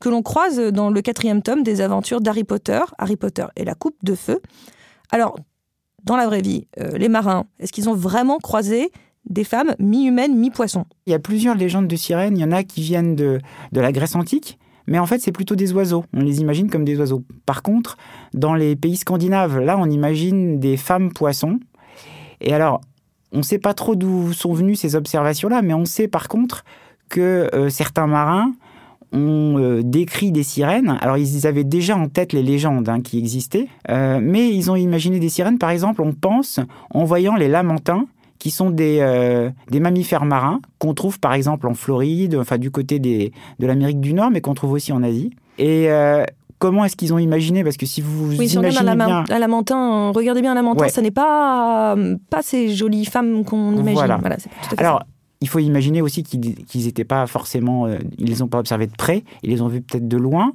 que 0.00 0.08
l'on 0.08 0.22
croise 0.22 0.58
dans 0.58 0.88
le 0.88 1.02
quatrième 1.02 1.42
tome 1.42 1.62
des 1.62 1.82
aventures 1.82 2.22
d'Harry 2.22 2.44
Potter, 2.44 2.80
Harry 2.96 3.16
Potter 3.16 3.44
et 3.54 3.66
la 3.66 3.74
coupe 3.74 4.02
de 4.02 4.14
feu. 4.14 4.40
Alors, 5.10 5.36
dans 6.04 6.16
la 6.16 6.26
vraie 6.26 6.40
vie, 6.40 6.68
euh, 6.80 6.96
les 6.96 7.10
marins, 7.10 7.44
est-ce 7.58 7.70
qu'ils 7.70 7.90
ont 7.90 7.94
vraiment 7.94 8.38
croisé 8.38 8.92
des 9.28 9.44
femmes 9.44 9.74
mi-humaines, 9.78 10.36
mi-poissons. 10.36 10.86
Il 11.06 11.10
y 11.10 11.14
a 11.14 11.18
plusieurs 11.18 11.54
légendes 11.54 11.88
de 11.88 11.96
sirènes. 11.96 12.36
Il 12.36 12.40
y 12.40 12.44
en 12.44 12.52
a 12.52 12.62
qui 12.62 12.82
viennent 12.82 13.14
de, 13.16 13.40
de 13.72 13.80
la 13.80 13.92
Grèce 13.92 14.16
antique, 14.16 14.58
mais 14.86 14.98
en 14.98 15.06
fait, 15.06 15.20
c'est 15.20 15.32
plutôt 15.32 15.56
des 15.56 15.72
oiseaux. 15.72 16.04
On 16.12 16.20
les 16.20 16.40
imagine 16.40 16.70
comme 16.70 16.84
des 16.84 16.98
oiseaux. 16.98 17.24
Par 17.46 17.62
contre, 17.62 17.96
dans 18.34 18.54
les 18.54 18.76
pays 18.76 18.96
scandinaves, 18.96 19.58
là, 19.58 19.76
on 19.78 19.88
imagine 19.88 20.58
des 20.58 20.76
femmes 20.76 21.12
poissons. 21.12 21.60
Et 22.40 22.52
alors, 22.54 22.80
on 23.32 23.38
ne 23.38 23.42
sait 23.42 23.58
pas 23.58 23.74
trop 23.74 23.94
d'où 23.94 24.32
sont 24.32 24.52
venues 24.52 24.76
ces 24.76 24.96
observations-là, 24.96 25.62
mais 25.62 25.74
on 25.74 25.84
sait 25.84 26.08
par 26.08 26.28
contre 26.28 26.64
que 27.08 27.48
euh, 27.54 27.68
certains 27.68 28.06
marins 28.06 28.52
ont 29.12 29.58
euh, 29.58 29.82
décrit 29.82 30.32
des 30.32 30.42
sirènes. 30.42 30.98
Alors, 31.00 31.16
ils 31.16 31.46
avaient 31.46 31.64
déjà 31.64 31.96
en 31.96 32.08
tête 32.08 32.32
les 32.32 32.42
légendes 32.42 32.88
hein, 32.88 33.00
qui 33.00 33.18
existaient, 33.18 33.68
euh, 33.90 34.20
mais 34.22 34.48
ils 34.54 34.70
ont 34.70 34.76
imaginé 34.76 35.18
des 35.18 35.28
sirènes, 35.28 35.58
par 35.58 35.70
exemple, 35.70 36.02
on 36.02 36.12
pense, 36.12 36.60
en 36.90 37.04
voyant 37.04 37.36
les 37.36 37.48
lamentins, 37.48 38.06
qui 38.40 38.50
sont 38.50 38.70
des, 38.70 38.98
euh, 39.00 39.50
des 39.70 39.78
mammifères 39.78 40.24
marins 40.24 40.60
qu'on 40.80 40.94
trouve 40.94 41.20
par 41.20 41.34
exemple 41.34 41.68
en 41.68 41.74
Floride, 41.74 42.34
enfin 42.34 42.58
du 42.58 42.72
côté 42.72 42.98
des, 42.98 43.32
de 43.60 43.66
l'Amérique 43.68 44.00
du 44.00 44.14
Nord, 44.14 44.30
mais 44.32 44.40
qu'on 44.40 44.54
trouve 44.54 44.72
aussi 44.72 44.92
en 44.92 45.02
Asie. 45.04 45.30
Et 45.58 45.90
euh, 45.90 46.24
comment 46.58 46.84
est-ce 46.84 46.96
qu'ils 46.96 47.12
ont 47.14 47.18
imaginé? 47.18 47.62
Parce 47.62 47.76
que 47.76 47.86
si 47.86 48.00
vous 48.00 48.34
Oui, 48.36 48.48
si 48.48 48.56
on 48.58 48.62
à 48.62 48.64
imaginez 48.70 48.96
bien... 48.96 48.96
main- 48.96 49.24
à 49.30 49.38
la 49.38 49.46
Mantin, 49.46 50.08
euh, 50.08 50.10
regardez 50.10 50.40
bien 50.40 50.52
à 50.52 50.54
la 50.54 50.62
Mantin, 50.62 50.84
Ouais. 50.84 50.88
ça 50.88 51.02
n'est 51.02 51.10
pas, 51.10 51.94
pas 52.30 52.42
ces 52.42 52.74
jolies 52.74 53.04
femmes 53.04 53.44
qu'on 53.44 53.72
imagine. 53.76 53.92
Voilà. 53.94 54.18
c'est 54.38 54.48
tout 54.48 54.54
à 54.66 54.68
fait 54.70 54.78
Alors, 54.80 55.02
il 55.42 55.48
faut 55.48 55.58
imaginer 55.58 56.00
aussi 56.02 56.22
qu'ils 56.22 56.56
n'étaient 56.86 57.04
pas 57.04 57.26
forcément... 57.26 57.86
euh, 57.86 57.98
ils 58.18 58.26
les 58.26 58.40
ont 58.42 58.48
pas 58.48 58.58
observés 58.58 58.86
de 58.86 58.96
près, 58.96 59.22
ils 59.42 59.50
les 59.50 59.60
ont 59.62 59.68
vus 59.68 59.82
peut-être 59.82 60.08
de 60.08 60.16
loin. 60.16 60.52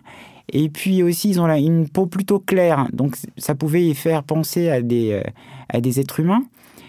Et 0.53 0.69
puis 0.69 1.01
aussi, 1.01 1.29
ils 1.29 1.39
ont 1.41 1.47
là 1.47 1.57
une 1.59 1.89
peau 1.89 2.05
plutôt 2.05 2.37
claire, 2.39 2.87
donc 2.93 3.15
ça 3.37 3.55
pouvait 3.55 3.83
y 3.83 3.95
faire 3.95 4.21
penser 4.23 4.69
à 4.69 4.81
des, 4.81 5.11
euh, 5.13 5.21
à 5.69 5.81
des 5.81 5.99
êtres 5.99 6.19
humains. 6.19 6.43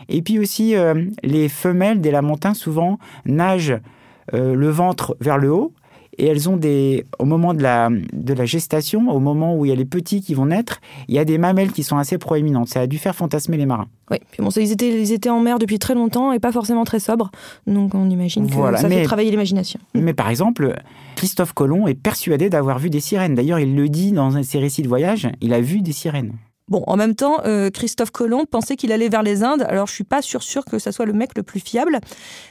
Et 0.09 0.23
puis 0.23 0.39
aussi, 0.39 0.75
euh, 0.77 0.95
les 1.23 1.49
femelles 1.49 2.01
des 2.01 2.11
lamentins, 2.11 2.55
souvent, 2.55 2.99
nagent 3.25 3.79
euh, 4.35 4.55
le 4.55 4.69
ventre 4.71 5.17
vers 5.21 5.39
le 5.39 5.53
haut. 5.53 5.73
Et 6.19 6.25
elles 6.29 6.49
ont 6.49 6.57
des, 6.57 7.05
au 7.19 7.27
moment 7.27 7.53
de 7.53 7.63
la, 7.63 7.91
de 7.91 8.33
la 8.33 8.47
gestation, 8.47 9.11
au 9.11 9.21
moment 9.21 9.55
où 9.55 9.67
il 9.67 9.69
y 9.69 9.73
a 9.73 9.75
les 9.75 9.85
petits 9.85 10.23
qui 10.23 10.33
vont 10.33 10.47
naître, 10.47 10.81
il 11.09 11.15
y 11.15 11.19
a 11.19 11.27
des 11.27 11.37
mamelles 11.37 11.73
qui 11.73 11.83
sont 11.83 11.99
assez 11.99 12.17
proéminentes. 12.17 12.69
Ça 12.69 12.81
a 12.81 12.87
dû 12.87 12.97
faire 12.97 13.15
fantasmer 13.15 13.59
les 13.59 13.67
marins. 13.67 13.89
Oui, 14.11 14.17
puis 14.33 14.43
bon, 14.43 14.49
ça, 14.49 14.63
ils, 14.63 14.73
étaient, 14.73 14.89
ils 14.89 15.13
étaient 15.13 15.29
en 15.29 15.41
mer 15.41 15.59
depuis 15.59 15.79
très 15.79 15.95
longtemps 15.95 16.33
et 16.33 16.39
pas 16.39 16.53
forcément 16.53 16.85
très 16.85 17.01
sobres. 17.01 17.31
Donc 17.67 17.95
on 17.95 18.09
imagine 18.09 18.47
que 18.47 18.53
Voilà, 18.55 18.79
ça 18.79 18.89
mais- 18.89 19.01
fait 19.01 19.05
travailler 19.05 19.31
l'imagination. 19.31 19.79
Mais 19.95 20.15
par 20.15 20.31
exemple, 20.31 20.75
Christophe 21.17 21.53
Colomb 21.53 21.87
est 21.87 21.93
persuadé 21.95 22.49
d'avoir 22.49 22.79
vu 22.79 22.89
des 22.89 23.01
sirènes. 23.01 23.35
D'ailleurs, 23.35 23.59
il 23.61 23.77
le 23.77 23.91
dit 23.91 24.13
dans 24.13 24.43
ses 24.43 24.59
récits 24.59 24.81
de 24.83 24.89
voyage, 24.89 25.29
il 25.43 25.53
a 25.53 25.61
vu 25.61 25.83
des 25.83 25.93
sirènes. 25.93 26.33
Bon, 26.69 26.83
en 26.89 26.97
même 26.97 27.15
temps, 27.15 27.43
euh, 27.45 27.71
Christophe 27.71 28.11
Colomb 28.11 28.45
pensait 28.45 28.75
qu'il 28.75 28.91
allait 28.91 29.09
vers 29.09 29.23
les 29.23 29.45
Indes, 29.45 29.63
alors 29.69 29.87
je 29.87 29.93
suis 29.93 30.03
pas 30.03 30.21
sûr 30.21 30.65
que 30.65 30.81
ça 30.81 30.91
soit 30.91 31.07
le 31.07 31.13
mec 31.13 31.31
le 31.37 31.45
plus 31.45 31.61
fiable. 31.61 32.01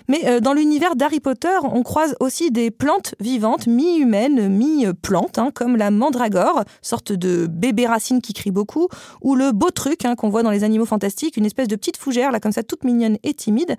Mais 0.07 0.25
euh, 0.25 0.39
dans 0.39 0.53
l'univers 0.53 0.95
d'Harry 0.95 1.19
Potter, 1.19 1.57
on 1.63 1.83
croise 1.83 2.15
aussi 2.21 2.49
des 2.49 2.71
plantes 2.71 3.15
vivantes, 3.19 3.67
mi-humaines, 3.67 4.47
mi-plantes, 4.47 5.37
hein, 5.37 5.51
comme 5.53 5.75
la 5.75 5.91
mandragore, 5.91 6.63
sorte 6.81 7.11
de 7.11 7.45
bébé 7.45 7.87
racine 7.87 8.21
qui 8.21 8.31
crie 8.31 8.51
beaucoup, 8.51 8.87
ou 9.21 9.35
le 9.35 9.51
beau 9.51 9.69
truc 9.69 10.05
hein, 10.05 10.15
qu'on 10.15 10.29
voit 10.29 10.43
dans 10.43 10.51
les 10.51 10.63
animaux 10.63 10.85
fantastiques, 10.85 11.35
une 11.35 11.45
espèce 11.45 11.67
de 11.67 11.75
petite 11.75 11.97
fougère, 11.97 12.31
là 12.31 12.39
comme 12.39 12.53
ça, 12.53 12.63
toute 12.63 12.85
mignonne 12.85 13.17
et 13.23 13.33
timide. 13.33 13.75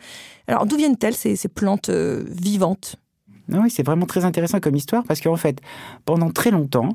Alors 0.48 0.66
d'où 0.66 0.76
viennent-elles 0.76 1.14
ces, 1.14 1.36
plantes 1.48 1.88
euh, 1.88 2.24
vivantes? 2.28 2.96
Oui, 3.48 3.70
c'est 3.70 3.86
vraiment 3.86 4.04
très 4.04 4.26
intéressant 4.26 4.60
comme 4.60 4.76
histoire 4.76 5.02
parce 5.04 5.22
qu'en 5.22 5.36
fait, 5.36 5.60
pendant 6.04 6.30
très 6.30 6.50
longtemps, 6.50 6.90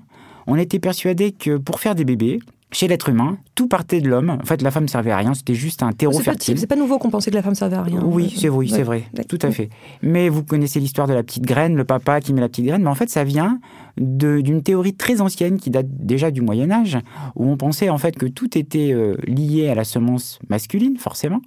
on 0.46 0.58
était 0.58 0.80
persuadé 0.80 1.32
que 1.32 1.58
pour 1.58 1.80
faire 1.80 1.96
des 1.96 2.06
bébés, 2.06 2.40
chez 2.72 2.88
l'être 2.88 3.10
humain, 3.10 3.38
tout 3.56 3.68
partait 3.68 4.00
de 4.00 4.10
l'homme. 4.10 4.30
En 4.30 4.46
fait, 4.46 4.62
la 4.62 4.72
femme 4.72 4.88
servait 4.88 5.12
à 5.12 5.18
rien, 5.18 5.34
c'était 5.34 5.56
juste 5.56 5.84
un 5.84 5.92
terreau 5.92 6.20
fertile. 6.20 6.58
c'est 6.58 6.68
pas 6.68 6.76
nouveau 6.76 6.98
qu'on 7.00 7.10
pensait 7.10 7.30
que 7.30 7.36
la 7.36 7.44
femme 7.44 7.56
servait 7.56 7.76
à 7.76 7.84
rien. 7.84 8.02
Oui, 8.04 8.34
c'est 8.38 8.50
oui, 8.50 8.70
ouais. 8.70 8.78
c'est 8.78 8.84
vrai, 8.84 9.04
tout 9.28 9.40
à 9.42 9.52
fait. 9.52 9.70
Mais 10.02 10.30
vous 10.30 10.44
connaissez 10.44 10.80
l'histoire 10.80 11.08
de 11.08 11.14
la 11.14 11.24
petite 11.24 11.44
graine, 11.44 11.76
le 11.76 11.84
papa 11.84 12.22
qui 12.22 12.34
met 12.34 12.42
la 12.42 12.48
petite 12.48 12.66
graine, 12.66 12.84
mais 12.84 12.90
en 12.90 12.96
fait, 12.96 13.10
ça 13.10 13.24
vient 13.24 13.60
d'une 13.98 14.64
théorie 14.64 14.94
très 14.94 15.20
ancienne 15.20 15.60
qui 15.60 15.70
date 15.70 15.88
déjà 15.90 16.32
du 16.32 16.42
Moyen 16.42 16.72
Âge, 16.72 16.98
où 17.36 17.50
on 17.50 17.58
pensait 17.58 17.90
en 17.90 17.98
fait 17.98 18.16
que 18.16 18.26
tout 18.26 18.58
était 18.58 18.94
euh, 18.94 19.16
lié 19.28 19.70
à 19.70 19.76
la 19.76 19.84
semence 19.84 20.40
masculine, 20.50 20.98
forcément. 20.98 21.42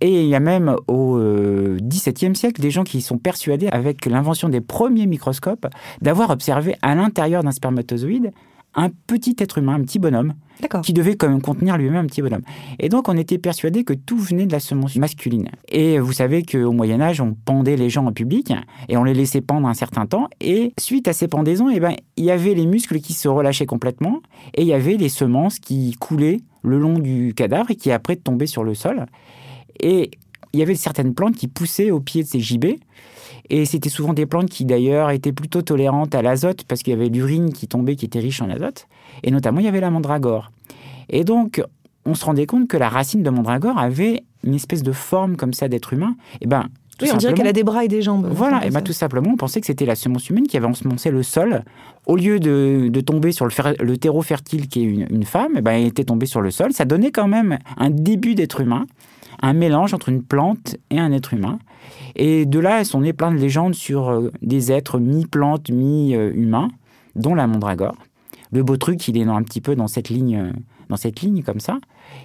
Et 0.00 0.22
il 0.22 0.28
y 0.28 0.34
a 0.34 0.40
même 0.40 0.76
au 0.86 1.16
euh, 1.16 1.78
XVIIe 1.80 2.36
siècle 2.36 2.60
des 2.60 2.70
gens 2.70 2.84
qui 2.84 3.00
sont 3.00 3.18
persuadés, 3.18 3.68
avec 3.68 4.06
l'invention 4.06 4.48
des 4.48 4.60
premiers 4.60 5.06
microscopes, 5.06 5.66
d'avoir 6.02 6.30
observé 6.30 6.76
à 6.82 6.94
l'intérieur 6.94 7.42
d'un 7.42 7.50
spermatozoïde 7.50 8.30
un 8.76 8.90
petit 9.06 9.34
être 9.38 9.58
humain, 9.58 9.74
un 9.74 9.82
petit 9.82 9.98
bonhomme, 9.98 10.34
qui 10.82 10.92
devait 10.92 11.16
quand 11.16 11.28
même 11.28 11.42
contenir 11.42 11.76
lui-même 11.76 12.04
un 12.04 12.06
petit 12.06 12.22
bonhomme. 12.22 12.42
Et 12.78 12.88
donc 12.88 13.08
on 13.08 13.16
était 13.16 13.38
persuadé 13.38 13.84
que 13.84 13.92
tout 13.92 14.18
venait 14.18 14.46
de 14.46 14.52
la 14.52 14.60
semence 14.60 14.96
masculine. 14.96 15.48
Et 15.68 15.98
vous 15.98 16.12
savez 16.12 16.42
qu'au 16.42 16.72
Moyen 16.72 17.00
Âge, 17.00 17.20
on 17.20 17.34
pendait 17.34 17.76
les 17.76 17.90
gens 17.90 18.06
en 18.06 18.12
public 18.12 18.52
et 18.88 18.96
on 18.96 19.04
les 19.04 19.14
laissait 19.14 19.40
pendre 19.40 19.66
un 19.66 19.74
certain 19.74 20.06
temps. 20.06 20.28
Et 20.40 20.72
suite 20.78 21.08
à 21.08 21.12
ces 21.12 21.28
pendaisons, 21.28 21.70
eh 21.70 21.80
ben, 21.80 21.94
il 22.16 22.24
y 22.24 22.30
avait 22.30 22.54
les 22.54 22.66
muscles 22.66 23.00
qui 23.00 23.12
se 23.12 23.28
relâchaient 23.28 23.66
complètement 23.66 24.20
et 24.54 24.62
il 24.62 24.68
y 24.68 24.74
avait 24.74 24.96
les 24.96 25.08
semences 25.08 25.58
qui 25.58 25.96
coulaient 25.98 26.40
le 26.62 26.78
long 26.78 26.98
du 26.98 27.32
cadavre 27.34 27.70
et 27.70 27.76
qui 27.76 27.90
après 27.90 28.16
tombaient 28.16 28.46
sur 28.46 28.64
le 28.64 28.74
sol. 28.74 29.06
Et 29.80 30.10
il 30.52 30.60
y 30.60 30.62
avait 30.62 30.74
certaines 30.74 31.14
plantes 31.14 31.36
qui 31.36 31.48
poussaient 31.48 31.90
au 31.90 32.00
pied 32.00 32.22
de 32.22 32.28
ces 32.28 32.40
gibets. 32.40 32.78
Et 33.50 33.64
c'était 33.64 33.88
souvent 33.88 34.12
des 34.12 34.26
plantes 34.26 34.48
qui 34.50 34.64
d'ailleurs 34.64 35.10
étaient 35.10 35.32
plutôt 35.32 35.62
tolérantes 35.62 36.14
à 36.14 36.22
l'azote 36.22 36.64
parce 36.66 36.82
qu'il 36.82 36.92
y 36.92 36.96
avait 36.96 37.08
l'urine 37.08 37.52
qui 37.52 37.68
tombait 37.68 37.96
qui 37.96 38.04
était 38.04 38.18
riche 38.18 38.42
en 38.42 38.50
azote. 38.50 38.86
Et 39.22 39.30
notamment, 39.30 39.60
il 39.60 39.64
y 39.66 39.68
avait 39.68 39.80
la 39.80 39.90
mandragore. 39.90 40.50
Et 41.08 41.22
donc, 41.24 41.62
on 42.04 42.14
se 42.14 42.24
rendait 42.24 42.46
compte 42.46 42.68
que 42.68 42.76
la 42.76 42.88
racine 42.88 43.22
de 43.22 43.30
mandragore 43.30 43.78
avait 43.78 44.22
une 44.44 44.54
espèce 44.54 44.82
de 44.82 44.92
forme 44.92 45.36
comme 45.36 45.52
ça 45.52 45.68
d'être 45.68 45.92
humain. 45.92 46.16
Et 46.40 46.46
ben, 46.46 46.66
tout 46.98 47.04
Oui, 47.04 47.10
on 47.12 47.16
dirait 47.18 47.34
qu'elle 47.34 47.46
a 47.46 47.52
des 47.52 47.62
bras 47.64 47.84
et 47.84 47.88
des 47.88 48.00
jambes. 48.02 48.28
voilà, 48.30 48.64
et 48.64 48.70
ben 48.70 48.78
ça. 48.78 48.80
tout 48.82 48.92
simplement, 48.92 49.30
on 49.32 49.36
pensait 49.36 49.60
que 49.60 49.66
c'était 49.66 49.86
la 49.86 49.94
semence 49.96 50.28
humaine 50.30 50.46
qui 50.46 50.56
avait 50.56 50.66
ensemencé 50.66 51.10
le 51.10 51.22
sol. 51.22 51.62
Au 52.06 52.16
lieu 52.16 52.40
de, 52.40 52.88
de 52.90 53.00
tomber 53.00 53.32
sur 53.32 53.44
le, 53.44 53.50
fer- 53.50 53.74
le 53.80 53.96
terreau 53.96 54.22
fertile 54.22 54.66
qui 54.68 54.80
est 54.80 54.84
une, 54.84 55.06
une 55.10 55.24
femme, 55.24 55.52
eh 55.56 55.60
ben, 55.60 55.72
elle 55.72 55.86
était 55.86 56.04
tombée 56.04 56.26
sur 56.26 56.40
le 56.40 56.50
sol. 56.50 56.72
Ça 56.72 56.84
donnait 56.84 57.10
quand 57.10 57.28
même 57.28 57.58
un 57.76 57.90
début 57.90 58.34
d'être 58.34 58.60
humain, 58.60 58.86
un 59.42 59.52
mélange 59.52 59.92
entre 59.94 60.08
une 60.08 60.22
plante 60.22 60.76
et 60.90 60.98
un 60.98 61.12
être 61.12 61.34
humain. 61.34 61.58
Et 62.16 62.46
de 62.46 62.58
là, 62.58 62.82
sont 62.84 63.00
nées 63.02 63.12
plein 63.12 63.30
de 63.30 63.36
légendes 63.36 63.74
sur 63.74 64.08
euh, 64.08 64.30
des 64.42 64.72
êtres 64.72 64.98
mi-plantes, 64.98 65.70
mi-humains, 65.70 66.68
dont 67.14 67.34
la 67.34 67.46
mandragore. 67.46 67.96
Le 68.52 68.62
beau 68.62 68.76
truc, 68.76 69.06
il 69.08 69.18
est 69.18 69.24
un 69.24 69.42
petit 69.42 69.60
peu 69.60 69.74
dans 69.76 69.86
cette 69.88 70.08
ligne, 70.08 70.36
euh, 70.36 70.52
dans 70.88 70.96
cette 70.96 71.20
ligne 71.20 71.42
comme 71.42 71.60
ça. 71.60 71.78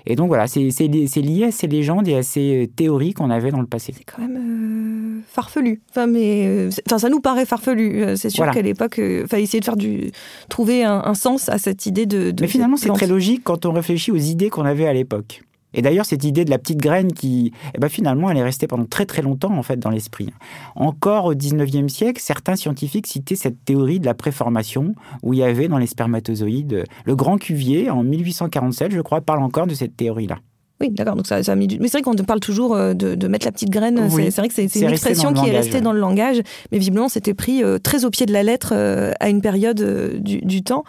Et 0.06 0.16
donc 0.16 0.28
voilà, 0.28 0.48
c'est 0.48 0.70
c'est 0.70 0.88
li- 0.88 1.08
c'est 1.08 1.22
lié 1.22 1.46
à 1.46 1.52
ces 1.52 1.68
légendes 1.68 2.08
et 2.08 2.16
à 2.16 2.24
ces 2.24 2.70
théories 2.76 3.14
qu'on 3.14 3.30
avait 3.32 3.52
dans 3.52 3.60
le 3.60 3.66
passé. 3.66 3.94
C'est 3.98 4.04
quand 4.06 4.22
même 4.22 4.38
euh, 4.38 5.22
farfelu. 5.28 5.82
Enfin, 5.90 6.06
mais 6.08 6.46
euh, 6.48 6.70
enfin, 6.88 7.00
ça 7.00 7.10
nous 7.10 7.20
paraît 7.20 7.46
farfelu. 7.48 8.16
C'est 8.16 8.30
sûr 8.30 8.44
Voilà. 8.46 8.54
qu'à 8.54 8.62
l'époque, 8.62 9.00
euh, 9.00 9.26
fallait 9.28 9.44
essayer 9.44 9.60
de 9.60 9.66
faire 9.66 9.76
du 9.76 10.12
trouver 10.48 10.84
un, 10.86 11.02
un 11.04 11.16
sens 11.16 11.50
à 11.50 11.58
cette 11.58 11.86
idée 11.88 12.06
de. 12.06 12.32
de 12.32 12.42
Mais 12.44 12.48
finalement, 12.48 12.78
c'est 12.78 12.90
très 12.94 13.08
logique 13.08 13.42
quand 13.44 13.66
on 13.66 13.72
réfléchit 13.74 14.12
aux 14.12 14.16
idées 14.18 14.50
qu'on 14.50 14.64
avait 14.66 14.86
à 14.88 14.94
l'époque. 14.94 15.42
Et 15.74 15.82
d'ailleurs, 15.82 16.06
cette 16.06 16.24
idée 16.24 16.44
de 16.46 16.50
la 16.50 16.58
petite 16.60 16.80
graine 16.80 17.14
qui, 17.14 17.54
eh 17.74 17.78
ben, 17.80 17.88
finalement, 17.90 18.30
elle 18.30 18.38
est 18.38 18.44
restée 18.44 18.68
pendant 18.68 18.86
très 18.86 19.06
très 19.06 19.22
longtemps 19.22 19.56
en 19.58 19.64
fait 19.64 19.78
dans 19.78 19.90
l'esprit. 19.90 20.30
Encore 20.76 21.26
au 21.26 21.34
19e 21.34 21.88
siècle, 21.88 22.22
certains 22.22 22.56
scientifiques 22.56 23.08
citaient 23.08 23.36
cette 23.36 23.64
théorie 23.64 24.00
de 24.00 24.06
la 24.06 24.14
préformation 24.14 24.94
où 25.24 25.34
il 25.34 25.40
y 25.40 25.44
avait 25.44 25.68
dans 25.68 25.78
les 25.78 25.88
spermatozoïdes 25.88 26.84
le 27.06 27.16
grand 27.16 27.38
Cuvier 27.38 27.90
en 27.90 28.04
1847, 28.04 28.92
je 28.92 29.02
crois, 29.02 29.22
parle 29.22 29.42
encore 29.44 29.68
de 29.68 29.74
cette 29.74 29.96
théorie-là. 29.96 30.38
Oui, 30.82 30.90
d'accord. 30.90 31.16
Donc 31.16 31.28
ça, 31.28 31.44
ça 31.44 31.52
a 31.52 31.56
mis 31.56 31.68
du... 31.68 31.78
Mais 31.80 31.88
c'est 31.88 32.00
vrai 32.00 32.02
qu'on 32.02 32.16
parle 32.24 32.40
toujours 32.40 32.76
euh, 32.76 32.94
de, 32.96 33.14
de 33.14 33.28
mettre 33.28 33.46
la 33.46 33.52
petite 33.52 33.70
graine. 33.70 34.00
Oui. 34.12 34.24
C'est- 34.26 34.32
C'est 34.32 34.42
vrai 34.42 34.48
que 34.48 34.54
c'est 34.56 34.68
c'est 34.68 34.80
C'est 34.80 34.86
une 34.86 34.92
expression 34.92 35.32
qui 35.34 35.48
est 35.48 35.52
restée 35.56 35.80
dans 35.80 35.94
le 35.94 36.00
langage, 36.00 36.42
mais 36.72 36.80
visiblement 36.80 37.08
c'était 37.08 37.36
pris 37.36 37.64
euh, 37.64 37.78
très 37.78 38.04
au 38.04 38.10
pied 38.10 38.26
de 38.26 38.34
la 38.34 38.42
lettre 38.42 38.74
euh, 38.76 39.12
à 39.20 39.30
une 39.30 39.42
période 39.42 39.80
euh, 39.82 40.18
du, 40.20 40.40
du 40.42 40.64
temps. 40.64 40.84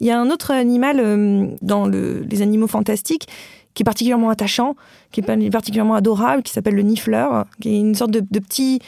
Il 0.00 0.06
y 0.06 0.10
a 0.10 0.18
un 0.18 0.30
autre 0.30 0.50
animal 0.50 1.56
dans 1.62 1.86
le- 1.86 2.24
les 2.28 2.40
animaux 2.42 2.66
fantastiques 2.66 3.26
qui 3.74 3.82
est 3.82 3.84
particulièrement 3.84 4.30
attachant, 4.30 4.76
qui 5.12 5.20
est 5.20 5.50
particulièrement 5.50 5.94
adorable, 5.94 6.42
qui 6.42 6.52
s'appelle 6.52 6.74
le 6.74 6.82
nifleur, 6.82 7.44
qui 7.60 7.74
est 7.74 7.78
une 7.78 7.94
sorte 7.94 8.10
de, 8.12 8.20
de 8.30 8.38
petit 8.38 8.80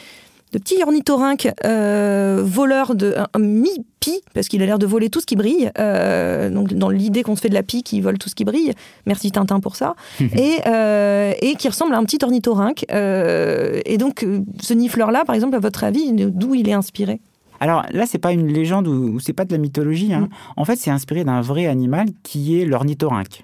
de 0.53 0.59
petit 0.59 0.81
ornithorynque 0.81 1.49
euh, 1.65 2.41
voleur 2.41 2.95
de 2.95 3.15
un, 3.17 3.27
un 3.33 3.39
mi-pie 3.39 4.21
parce 4.33 4.47
qu'il 4.47 4.61
a 4.61 4.65
l'air 4.65 4.79
de 4.79 4.85
voler 4.85 5.09
tout 5.09 5.19
ce 5.19 5.25
qui 5.25 5.35
brille 5.35 5.69
euh, 5.77 6.49
donc 6.49 6.73
dans 6.73 6.87
l'idée 6.89 7.21
qu'on 7.21 7.35
se 7.35 7.41
fait 7.41 7.49
de 7.49 7.53
la 7.53 7.63
pie 7.63 7.83
qui 7.83 7.99
vole 7.99 8.17
tout 8.17 8.29
ce 8.29 8.35
qui 8.35 8.45
brille 8.45 8.71
merci 9.05 9.29
Tintin 9.29 9.59
pour 9.59 9.75
ça 9.75 9.95
et, 10.21 10.59
euh, 10.65 11.33
et 11.41 11.55
qui 11.55 11.67
ressemble 11.67 11.93
à 11.93 11.97
un 11.97 12.03
petit 12.05 12.19
ornithorynque 12.23 12.85
et 12.89 13.97
donc 13.97 14.25
ce 14.61 14.73
nifleur 14.73 15.11
là 15.11 15.25
par 15.25 15.35
exemple 15.35 15.55
à 15.57 15.59
votre 15.59 15.83
avis 15.83 16.13
d'où 16.13 16.55
il 16.55 16.69
est 16.69 16.73
inspiré? 16.73 17.19
Alors 17.59 17.83
là, 17.91 18.05
c'est 18.05 18.19
pas 18.19 18.31
une 18.31 18.47
légende 18.47 18.87
ou, 18.87 19.15
ou 19.15 19.19
c'est 19.19 19.33
pas 19.33 19.43
de 19.43 19.51
la 19.51 19.57
mythologie. 19.57 20.13
hein. 20.13 20.21
Mm. 20.21 20.29
En 20.57 20.65
fait, 20.65 20.75
c'est 20.75 20.91
inspiré 20.91 21.23
d'un 21.23 21.41
vrai 21.41 21.65
animal 21.65 22.07
qui 22.23 22.59
est 22.61 22.65
l'ornithorynque. 22.65 23.41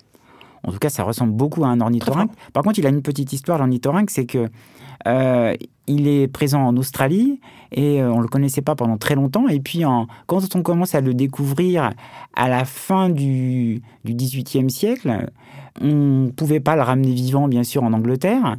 En 0.66 0.72
tout 0.72 0.80
cas, 0.80 0.90
ça 0.90 1.04
ressemble 1.04 1.34
beaucoup 1.34 1.64
à 1.66 1.68
un 1.68 1.82
ornithorynque. 1.82 2.32
Par 2.54 2.64
contre, 2.64 2.80
il 2.80 2.86
a 2.86 2.90
une 2.90 3.02
petite 3.02 3.34
histoire, 3.34 3.58
l'ornithorynque, 3.58 4.10
c'est 4.10 4.26
que 4.26 4.50
euh, 5.08 5.54
il 5.88 6.08
est 6.08 6.28
présent 6.30 6.62
en 6.66 6.78
Australie 6.78 7.42
et 7.74 8.02
euh, 8.02 8.10
on 8.12 8.22
le 8.22 8.28
connaissait 8.30 8.62
pas 8.62 8.74
pendant 8.76 8.98
très 8.98 9.16
longtemps. 9.16 9.50
Et 9.50 9.60
puis, 9.60 9.84
en- 9.84 10.08
quand 10.28 10.56
on 10.56 10.62
commence 10.62 10.96
à 10.96 11.02
le 11.02 11.14
découvrir 11.14 11.92
à 12.36 12.48
la 12.48 12.64
fin 12.64 13.10
du, 13.10 13.82
18e 14.06 14.70
siècle, 14.70 15.28
on 15.82 16.32
pouvait 16.36 16.62
pas 16.62 16.76
le 16.78 16.82
ramener 16.84 17.12
vivant, 17.12 17.48
bien 17.50 17.64
sûr, 17.64 17.84
en 17.84 17.92
Angleterre. 17.92 18.56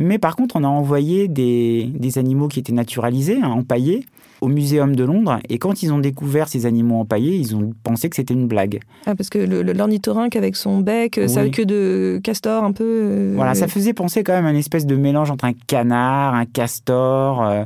Mais 0.00 0.18
par 0.18 0.36
contre, 0.36 0.54
on 0.54 0.62
a 0.62 0.68
envoyé 0.68 1.26
des, 1.26 1.90
des 1.92 2.18
animaux 2.18 2.46
qui 2.46 2.60
étaient 2.60 2.72
naturalisés, 2.72 3.38
hein, 3.42 3.48
empaillés, 3.48 4.06
au 4.40 4.46
Muséum 4.46 4.94
de 4.94 5.02
Londres. 5.02 5.40
Et 5.48 5.58
quand 5.58 5.82
ils 5.82 5.92
ont 5.92 5.98
découvert 5.98 6.46
ces 6.46 6.66
animaux 6.66 7.00
empaillés, 7.00 7.34
ils 7.34 7.56
ont 7.56 7.72
pensé 7.82 8.08
que 8.08 8.14
c'était 8.14 8.34
une 8.34 8.46
blague. 8.46 8.78
Ah, 9.06 9.16
parce 9.16 9.28
que 9.28 9.38
l'ornithorynque 9.38 10.36
avec 10.36 10.54
son 10.54 10.78
bec 10.78 11.20
sa 11.26 11.42
Oui. 11.42 11.50
queue 11.50 11.66
de 11.66 12.20
castor 12.22 12.62
un 12.62 12.70
peu 12.70 12.84
euh, 12.86 13.32
Voilà, 13.34 13.56
ça 13.56 13.66
faisait 13.66 13.92
penser 13.92 14.22
quand 14.22 14.34
même 14.34 14.46
à 14.46 14.52
une 14.52 14.56
espèce 14.56 14.86
de 14.86 14.94
mélange 14.94 15.32
entre 15.32 15.46
un 15.46 15.52
canard, 15.66 16.34
un 16.34 16.46
castor, 16.46 17.42
euh, 17.44 17.64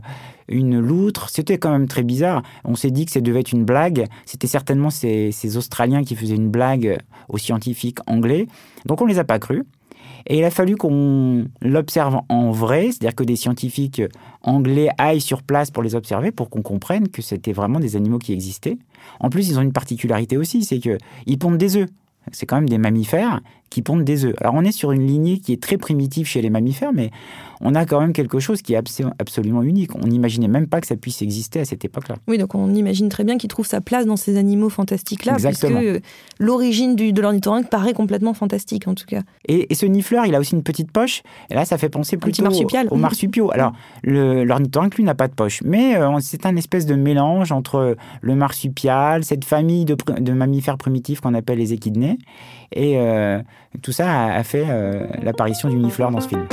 une 0.49 0.81
loutre. 0.81 1.29
C'était 1.29 1.59
quand 1.59 1.71
même 1.71 1.87
très 1.87 2.03
bizarre. 2.03 2.43
On 2.65 2.75
s'est 2.77 2.91
dit 2.91 3.05
que 3.05 3.13
ça 3.13 3.21
devait 3.21 3.41
être 3.41 3.53
une 3.53 3.65
blague. 3.67 4.07
C'était 4.25 4.47
certainement 4.47 4.89
ces, 4.89 5.33
ces 5.33 5.59
Australiens 5.59 6.03
qui 6.03 6.17
faisaient 6.17 6.37
une 6.37 6.49
blague 6.49 6.97
aux 7.29 7.37
scientifiques 7.37 7.99
anglais. 8.07 8.47
Donc 8.87 9.03
on 9.03 9.05
les 9.05 9.19
a 9.19 9.25
pas 9.25 9.39
crus. 9.39 9.65
Et 10.27 10.39
il 10.39 10.45
a 10.45 10.51
fallu 10.51 10.77
qu'on 10.77 11.47
l'observe 11.61 12.21
en 12.29 12.51
vrai, 12.51 12.87
c'est-à-dire 12.87 13.15
que 13.15 13.25
des 13.25 13.37
scientifiques 13.37 14.03
anglais 14.43 14.89
aillent 14.99 15.21
sur 15.21 15.43
place 15.43 15.71
pour 15.71 15.83
les 15.83 15.95
observer, 15.95 16.31
pour 16.31 16.51
qu'on 16.51 16.63
comprenne 16.63 17.09
que 17.09 17.23
c'était 17.23 17.53
vraiment 17.53 17.81
des 17.81 17.97
animaux 17.97 18.19
qui 18.19 18.33
existaient. 18.33 18.79
En 19.21 19.31
plus, 19.31 19.49
ils 19.49 19.59
ont 19.59 19.63
une 19.63 19.73
particularité 19.73 20.37
aussi, 20.37 20.65
c'est 20.65 20.79
qu'ils 20.79 21.39
pondent 21.39 21.59
des 21.59 21.77
œufs. 21.77 21.89
C'est 22.31 22.47
quand 22.47 22.57
même 22.57 22.69
des 22.69 22.79
mammifères 22.79 23.41
qui 23.73 23.81
pondent 23.81 24.05
des 24.05 24.27
œufs. 24.27 24.35
Alors 24.41 24.55
on 24.55 24.63
est 24.65 24.73
sur 24.73 24.93
une 24.93 25.07
lignée 25.07 25.39
qui 25.39 25.53
est 25.53 25.63
très 25.63 25.79
primitive 25.79 26.27
chez 26.27 26.43
les 26.43 26.51
mammifères, 26.51 26.93
mais 26.93 27.11
on 27.63 27.75
a 27.75 27.87
quand 27.87 28.01
même 28.01 28.13
quelque 28.13 28.39
chose 28.39 28.61
qui 28.61 28.75
est 28.75 28.77
absolument 29.19 29.63
unique. 29.63 29.95
On 29.95 30.09
n'imaginait 30.09 30.49
même 30.49 30.67
pas 30.67 30.81
que 30.81 30.87
ça 30.87 30.97
puisse 30.97 31.23
exister 31.23 31.61
à 31.61 31.65
cette 31.65 31.85
époque-là. 31.85 32.17
Oui, 32.29 32.37
donc 32.37 32.55
on 32.55 32.75
imagine 32.75 33.09
très 33.09 33.25
bien 33.25 33.39
qu'il 33.39 33.49
trouve 33.49 33.67
sa 33.67 33.81
place 33.81 34.05
dans 34.05 34.17
ces 34.17 34.37
animaux 34.37 34.69
fantastiques-là, 34.69 35.37
puisque 35.37 35.67
l'origine 36.39 36.97
de 36.97 37.21
l'ornithorynque 37.21 37.71
paraît 37.71 37.95
complètement 37.95 38.35
fantastique 38.35 38.89
en 38.89 38.95
tout 38.95 39.07
cas. 39.07 39.23
Et, 39.49 39.75
ce 39.75 39.87
nifleur, 39.87 40.27
il 40.27 40.35
a 40.35 40.41
aussi 40.41 40.55
une 40.55 40.63
petite 40.63 40.93
poche, 40.93 41.23
et 41.51 41.55
là 41.55 41.65
ça 41.65 41.79
fait 41.79 41.89
penser 41.89 42.19
plutôt 42.19 42.43
marsupial. 42.43 42.89
au 42.91 42.97
marsupiaux. 42.97 43.51
Alors 43.55 43.73
l'ornithorynque, 44.03 44.97
lui, 44.97 45.05
n'a 45.05 45.15
pas 45.15 45.29
de 45.29 45.35
poche, 45.35 45.63
mais 45.65 45.97
euh, 45.97 46.19
c'est 46.21 46.45
un 46.45 46.57
espèce 46.57 46.85
de 46.85 46.95
mélange 46.95 47.53
entre 47.53 47.97
le 48.21 48.35
marsupial, 48.35 49.25
cette 49.25 49.45
famille 49.47 49.87
de, 49.87 49.97
de 50.19 50.33
mammifères 50.33 50.77
primitifs 50.77 51.21
qu'on 51.21 51.35
appelle 51.35 51.59
les 51.59 51.73
échidnés, 51.73 52.19
et 52.73 52.99
euh, 52.99 53.41
tout 53.81 53.93
ça 53.93 54.27
a, 54.27 54.45
fait 54.45 54.67
euh, 54.69 55.07
l'apparition 55.23 55.69
du 55.69 55.77
nifleur 55.77 56.11
dans 56.11 56.21
ce 56.21 56.29
film. 56.29 56.47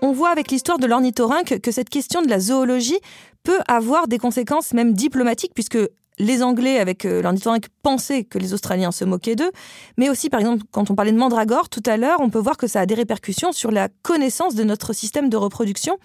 On 0.00 0.12
voit 0.12 0.30
avec 0.30 0.50
l'histoire 0.50 0.78
de 0.78 0.86
l'ornithorynque 0.86 1.60
que 1.60 1.70
cette 1.70 1.88
question 1.88 2.22
de 2.22 2.28
la 2.28 2.40
zoologie 2.40 2.98
peut 3.44 3.60
avoir 3.68 4.08
des 4.08 4.18
conséquences 4.18 4.72
même 4.72 4.94
diplomatiques, 4.94 5.52
puisque 5.54 5.78
les 6.18 6.42
Anglais, 6.42 6.78
avec 6.78 7.04
euh, 7.04 7.22
l'ornithorynque, 7.22 7.66
pensaient 7.82 8.24
que 8.24 8.38
les 8.38 8.52
Australiens 8.52 8.90
se 8.90 9.04
moquaient 9.04 9.36
d'eux. 9.36 9.50
Mais 9.96 10.10
aussi, 10.10 10.28
par 10.28 10.40
exemple, 10.40 10.64
quand 10.70 10.90
on 10.90 10.94
parlait 10.94 11.12
de 11.12 11.16
mandragore 11.16 11.68
tout 11.68 11.82
à 11.86 11.96
l'heure, 11.96 12.20
on 12.20 12.30
peut 12.30 12.38
voir 12.38 12.56
que 12.56 12.66
ça 12.66 12.80
a 12.80 12.86
des 12.86 12.94
répercussions 12.94 13.52
sur 13.52 13.70
la 13.70 13.88
connaissance 14.02 14.54
de 14.54 14.64
notre 14.64 14.92
système 14.92 15.28
de 15.28 15.36
reproduction. 15.36 15.98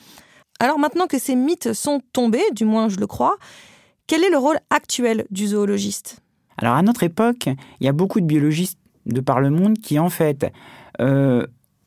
Alors 0.59 0.79
maintenant 0.79 1.07
que 1.07 1.19
ces 1.19 1.35
mythes 1.35 1.73
sont 1.73 2.01
tombés, 2.13 2.43
du 2.53 2.65
moins 2.65 2.89
je 2.89 2.97
le 2.97 3.05
crois, 3.05 3.37
quel 4.07 4.23
est 4.23 4.29
le 4.29 4.37
rôle 4.37 4.59
actuel 4.69 5.25
du 5.29 5.47
zoologiste? 5.47 6.19
Alors 6.57 6.73
à 6.73 6.81
notre 6.81 7.03
époque, 7.03 7.47
il 7.79 7.85
y 7.85 7.87
a 7.87 7.91
beaucoup 7.91 8.19
de 8.19 8.25
biologistes 8.25 8.79
de 9.07 9.21
par 9.21 9.39
le 9.39 9.49
monde 9.49 9.77
qui 9.77 9.99
en 9.99 10.09
fait 10.09 10.51
euh, 10.99 11.45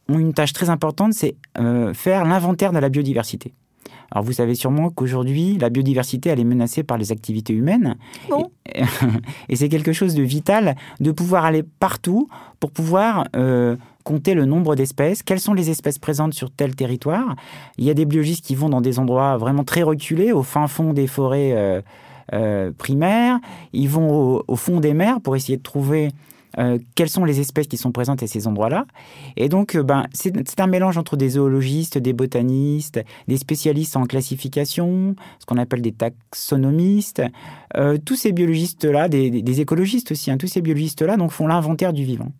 ont 0.08 0.18
une 0.18 0.34
tâche 0.34 0.52
très 0.52 0.70
importante, 0.70 1.12
c'est 1.12 1.36
euh, 1.58 1.94
faire 1.94 2.24
l'inventaire 2.24 2.72
de 2.72 2.78
la 2.78 2.88
biodiversité. 2.88 3.54
Alors 4.10 4.24
vous 4.24 4.32
savez 4.32 4.56
sûrement 4.56 4.90
qu'aujourd'hui, 4.90 5.56
la 5.58 5.70
biodiversité, 5.70 6.30
elle 6.30 6.40
est 6.40 6.44
menacée 6.44 6.82
par 6.82 6.98
les 6.98 7.12
activités 7.12 7.52
humaines. 7.52 7.96
Et, 9.48 9.56
c'est 9.56 9.68
quelque 9.68 9.92
chose 9.92 10.14
de 10.14 10.22
vital 10.22 10.74
de 10.98 11.12
pouvoir 11.12 11.44
aller 11.44 11.62
partout 11.62 12.28
pour 12.58 12.72
pouvoir 12.72 13.24
euh, 13.36 13.76
compter 14.02 14.34
le 14.34 14.46
nombre 14.46 14.74
d'espèces, 14.74 15.22
quelles 15.22 15.40
sont 15.40 15.54
les 15.54 15.70
espèces 15.70 15.98
présentes 15.98 16.34
sur 16.34 16.50
tel 16.50 16.74
territoire? 16.74 17.36
Il 17.78 17.84
y 17.84 17.90
a 17.90 17.94
des 17.94 18.04
biologistes 18.04 18.44
qui 18.44 18.56
vont 18.56 18.68
dans 18.68 18.80
des 18.80 18.98
endroits 18.98 19.36
vraiment 19.36 19.62
très 19.62 19.82
reculés, 19.82 20.32
au 20.32 20.42
fin 20.42 20.66
fond 20.66 20.92
des 20.92 21.06
forêts 21.06 21.82
euh, 22.32 22.70
primaires, 22.78 23.40
ils 23.72 23.88
vont 23.88 24.42
au, 24.46 24.56
fond 24.56 24.78
des 24.78 24.94
mers 24.94 25.20
pour 25.20 25.34
essayer 25.34 25.56
de 25.56 25.62
trouver 25.62 26.10
euh, 26.58 26.78
quelles 26.94 27.08
sont 27.08 27.24
les 27.24 27.40
espèces 27.40 27.68
qui 27.68 27.76
sont 27.76 27.92
présentes 27.92 28.22
à 28.22 28.26
ces 28.26 28.46
endroits-là. 28.46 28.86
Et 29.36 29.48
donc, 29.48 29.76
euh, 29.76 29.82
ben, 29.82 30.06
c'est 30.12 30.60
un 30.60 30.66
mélange 30.66 30.98
entre 30.98 31.16
des 31.16 31.30
zoologistes, 31.30 31.98
des 31.98 32.12
botanistes, 32.12 33.00
des 33.28 33.36
spécialistes 33.36 33.96
en 33.96 34.04
classification, 34.04 35.14
ce 35.38 35.46
qu'on 35.46 35.58
appelle 35.58 35.82
des 35.82 35.92
taxonomistes. 35.92 37.22
tous 38.04 38.16
ces 38.16 38.32
biologistes-là, 38.32 39.08
des, 39.08 39.60
écologistes 39.60 40.12
aussi, 40.12 40.30
hein, 40.30 40.36
tous 40.36 40.48
ces 40.48 40.60
biologistes-là 40.60 41.16
donc, 41.16 41.32
font 41.32 41.46
l'inventaire 41.46 41.92
du 41.92 42.04
vivant. 42.04 42.32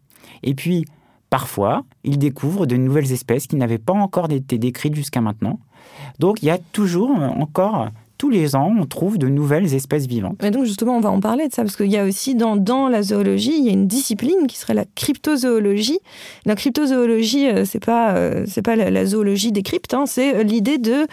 Et 0.42 0.54
puis, 0.54 0.84
parfois, 1.28 1.84
ils 2.04 2.18
découvrent 2.18 2.66
de 2.66 2.76
nouvelles 2.76 3.12
espèces 3.12 3.46
qui 3.46 3.56
n'avaient 3.56 3.78
pas 3.78 3.92
encore 3.92 4.30
été 4.30 4.58
décrites 4.58 4.94
jusqu'à 4.94 5.20
maintenant. 5.20 5.60
Donc, 6.18 6.42
il 6.42 6.46
y 6.46 6.50
a 6.50 6.58
toujours 6.58 7.10
encore 7.10 7.88
tous 8.20 8.28
les 8.28 8.54
ans, 8.54 8.70
on 8.78 8.84
trouve 8.84 9.16
de 9.16 9.28
nouvelles 9.28 9.72
espèces 9.72 10.06
vivantes. 10.06 10.36
Mais 10.42 10.50
donc 10.50 10.66
justement, 10.66 10.94
on 10.94 11.00
va 11.00 11.10
en 11.10 11.20
parler 11.20 11.48
de 11.48 11.54
ça, 11.54 11.62
parce 11.62 11.74
qu'il 11.74 11.90
y 11.90 11.96
a 11.96 12.04
aussi 12.04 12.34
dans, 12.34 12.54
dans 12.54 12.86
la 12.86 13.02
zoologie, 13.02 13.54
il 13.56 13.64
y 13.64 13.70
a 13.70 13.72
une 13.72 13.86
discipline 13.86 14.46
qui 14.46 14.58
serait 14.58 14.74
la 14.74 14.84
cryptozoologie. 14.94 16.00
La 16.44 16.54
cryptozoologie, 16.54 17.48
euh, 17.48 17.64
c'est 17.64 17.82
pas, 17.82 18.12
euh, 18.16 18.44
c'est 18.46 18.60
pas 18.60 18.76
la, 18.76 19.06
zoologie 19.06 19.52
des 19.52 19.62
cryptes, 19.62 19.94
hein, 19.94 20.04
c'est 20.04 20.34
euh, 20.34 20.42
l'idée 20.42 20.76
de 20.76 21.06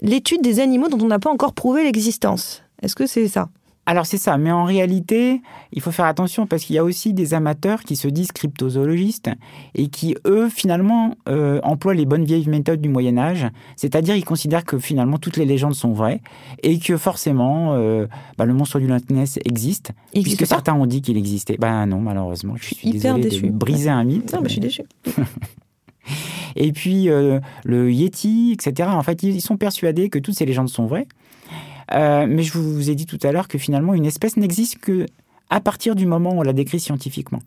l'étude 0.00 0.40
des 0.40 0.58
animaux 0.58 0.88
dont 0.88 1.04
on 1.04 1.08
n'a 1.08 1.18
pas 1.18 1.30
encore 1.30 1.52
prouvé 1.52 1.84
l'existence. 1.84 2.62
Est-ce 2.80 2.96
que 2.96 3.04
c'est 3.06 3.28
ça? 3.28 3.50
Alors 3.86 4.06
c'est 4.06 4.18
ça, 4.18 4.38
mais 4.38 4.50
en 4.50 4.64
réalité, 4.64 5.42
il 5.72 5.82
faut 5.82 5.90
faire 5.90 6.06
attention 6.06 6.46
parce 6.46 6.64
qu'il 6.64 6.76
y 6.76 6.78
a 6.78 6.84
aussi 6.84 7.12
des 7.12 7.34
amateurs 7.34 7.82
qui 7.82 7.96
se 7.96 8.08
disent 8.08 8.32
cryptozoologistes 8.32 9.30
et 9.74 9.88
qui, 9.88 10.16
eux, 10.26 10.48
finalement, 10.48 11.14
euh, 11.28 11.60
emploient 11.62 11.92
les 11.94 12.06
bonnes 12.06 12.24
vieilles 12.24 12.48
méthodes 12.48 12.80
du 12.80 12.88
Moyen 12.88 13.18
Âge, 13.18 13.46
c'est-à-dire 13.76 14.16
ils 14.16 14.24
considèrent 14.24 14.64
que 14.64 14.78
finalement 14.78 15.18
toutes 15.18 15.36
les 15.36 15.44
légendes 15.44 15.74
sont 15.74 15.92
vraies 15.92 16.22
et 16.62 16.78
que 16.78 16.96
forcément 16.96 17.74
euh, 17.74 18.06
bah, 18.38 18.46
le 18.46 18.54
monstre 18.54 18.78
du 18.78 18.86
Loch 18.86 19.10
Ness 19.10 19.38
existe, 19.44 19.92
puisque 20.12 20.46
certains 20.46 20.74
ont 20.74 20.86
dit 20.86 21.02
qu'il 21.02 21.18
existait. 21.18 21.56
Ben 21.58 21.84
non, 21.86 22.00
malheureusement, 22.00 22.54
je 22.56 22.64
suis 22.74 22.88
Hyper 22.88 23.16
désolé 23.16 23.22
déçu. 23.22 23.46
de 23.48 23.50
briser 23.50 23.90
un 23.90 24.04
mythe. 24.04 24.32
Non, 24.32 24.40
mais 24.40 24.48
je 24.48 24.52
suis 24.52 24.60
déçu. 24.60 24.82
et 26.56 26.72
puis 26.72 27.10
euh, 27.10 27.38
le 27.64 27.92
Yeti, 27.92 28.52
etc. 28.52 28.88
En 28.92 29.02
fait, 29.02 29.22
ils 29.22 29.42
sont 29.42 29.58
persuadés 29.58 30.08
que 30.08 30.18
toutes 30.18 30.34
ces 30.34 30.46
légendes 30.46 30.70
sont 30.70 30.86
vraies. 30.86 31.06
Euh, 31.92 32.26
mais 32.28 32.42
je 32.42 32.56
vous 32.56 32.90
ai 32.90 32.94
dit 32.94 33.06
tout 33.06 33.18
à 33.22 33.32
l'heure 33.32 33.48
que 33.48 33.58
finalement, 33.58 33.94
une 33.94 34.06
espèce 34.06 34.36
n'existe 34.36 34.78
que 34.78 35.06
à 35.50 35.60
partir 35.60 35.94
du 35.94 36.06
moment 36.06 36.30
où 36.34 36.40
on 36.40 36.42
la 36.42 36.52
décrit 36.52 36.80
scientifiquement. 36.80 37.40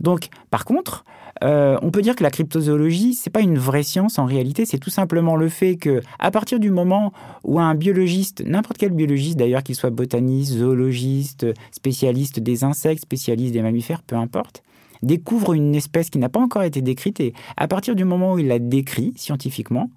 Donc, 0.00 0.28
par 0.50 0.64
contre, 0.64 1.04
euh, 1.42 1.78
on 1.82 1.90
peut 1.90 2.02
dire 2.02 2.16
que 2.16 2.22
la 2.22 2.30
cryptozoologie, 2.30 3.14
c'est 3.14 3.30
pas 3.30 3.40
une 3.40 3.58
vraie 3.58 3.82
science 3.82 4.18
en 4.18 4.24
réalité, 4.24 4.64
c'est 4.64 4.78
tout 4.78 4.90
simplement 4.90 5.36
le 5.36 5.48
fait 5.48 5.76
que, 5.76 6.00
à 6.18 6.30
partir 6.30 6.58
du 6.58 6.70
moment 6.70 7.12
où 7.44 7.60
un 7.60 7.74
biologiste, 7.74 8.42
n'importe 8.44 8.78
quel 8.78 8.92
biologiste 8.92 9.38
d'ailleurs, 9.38 9.62
qu'il 9.62 9.74
soit 9.74 9.90
botaniste, 9.90 10.54
zoologiste, 10.54 11.46
spécialiste 11.70 12.40
des 12.40 12.64
insectes, 12.64 13.02
spécialiste 13.02 13.52
des 13.52 13.62
mammifères, 13.62 14.02
peu 14.02 14.16
importe, 14.16 14.62
découvre 15.02 15.52
une 15.52 15.74
espèce 15.74 16.10
qui 16.10 16.18
n'a 16.18 16.28
pas 16.28 16.40
encore 16.40 16.64
été 16.64 16.82
décrite 16.82 17.20
et 17.20 17.32
à 17.56 17.68
partir 17.68 17.94
du 17.94 18.04
moment 18.04 18.34
où 18.34 18.38
il 18.38 18.48
la 18.48 18.58
décrit 18.58 19.12
scientifiquement, 19.16 19.90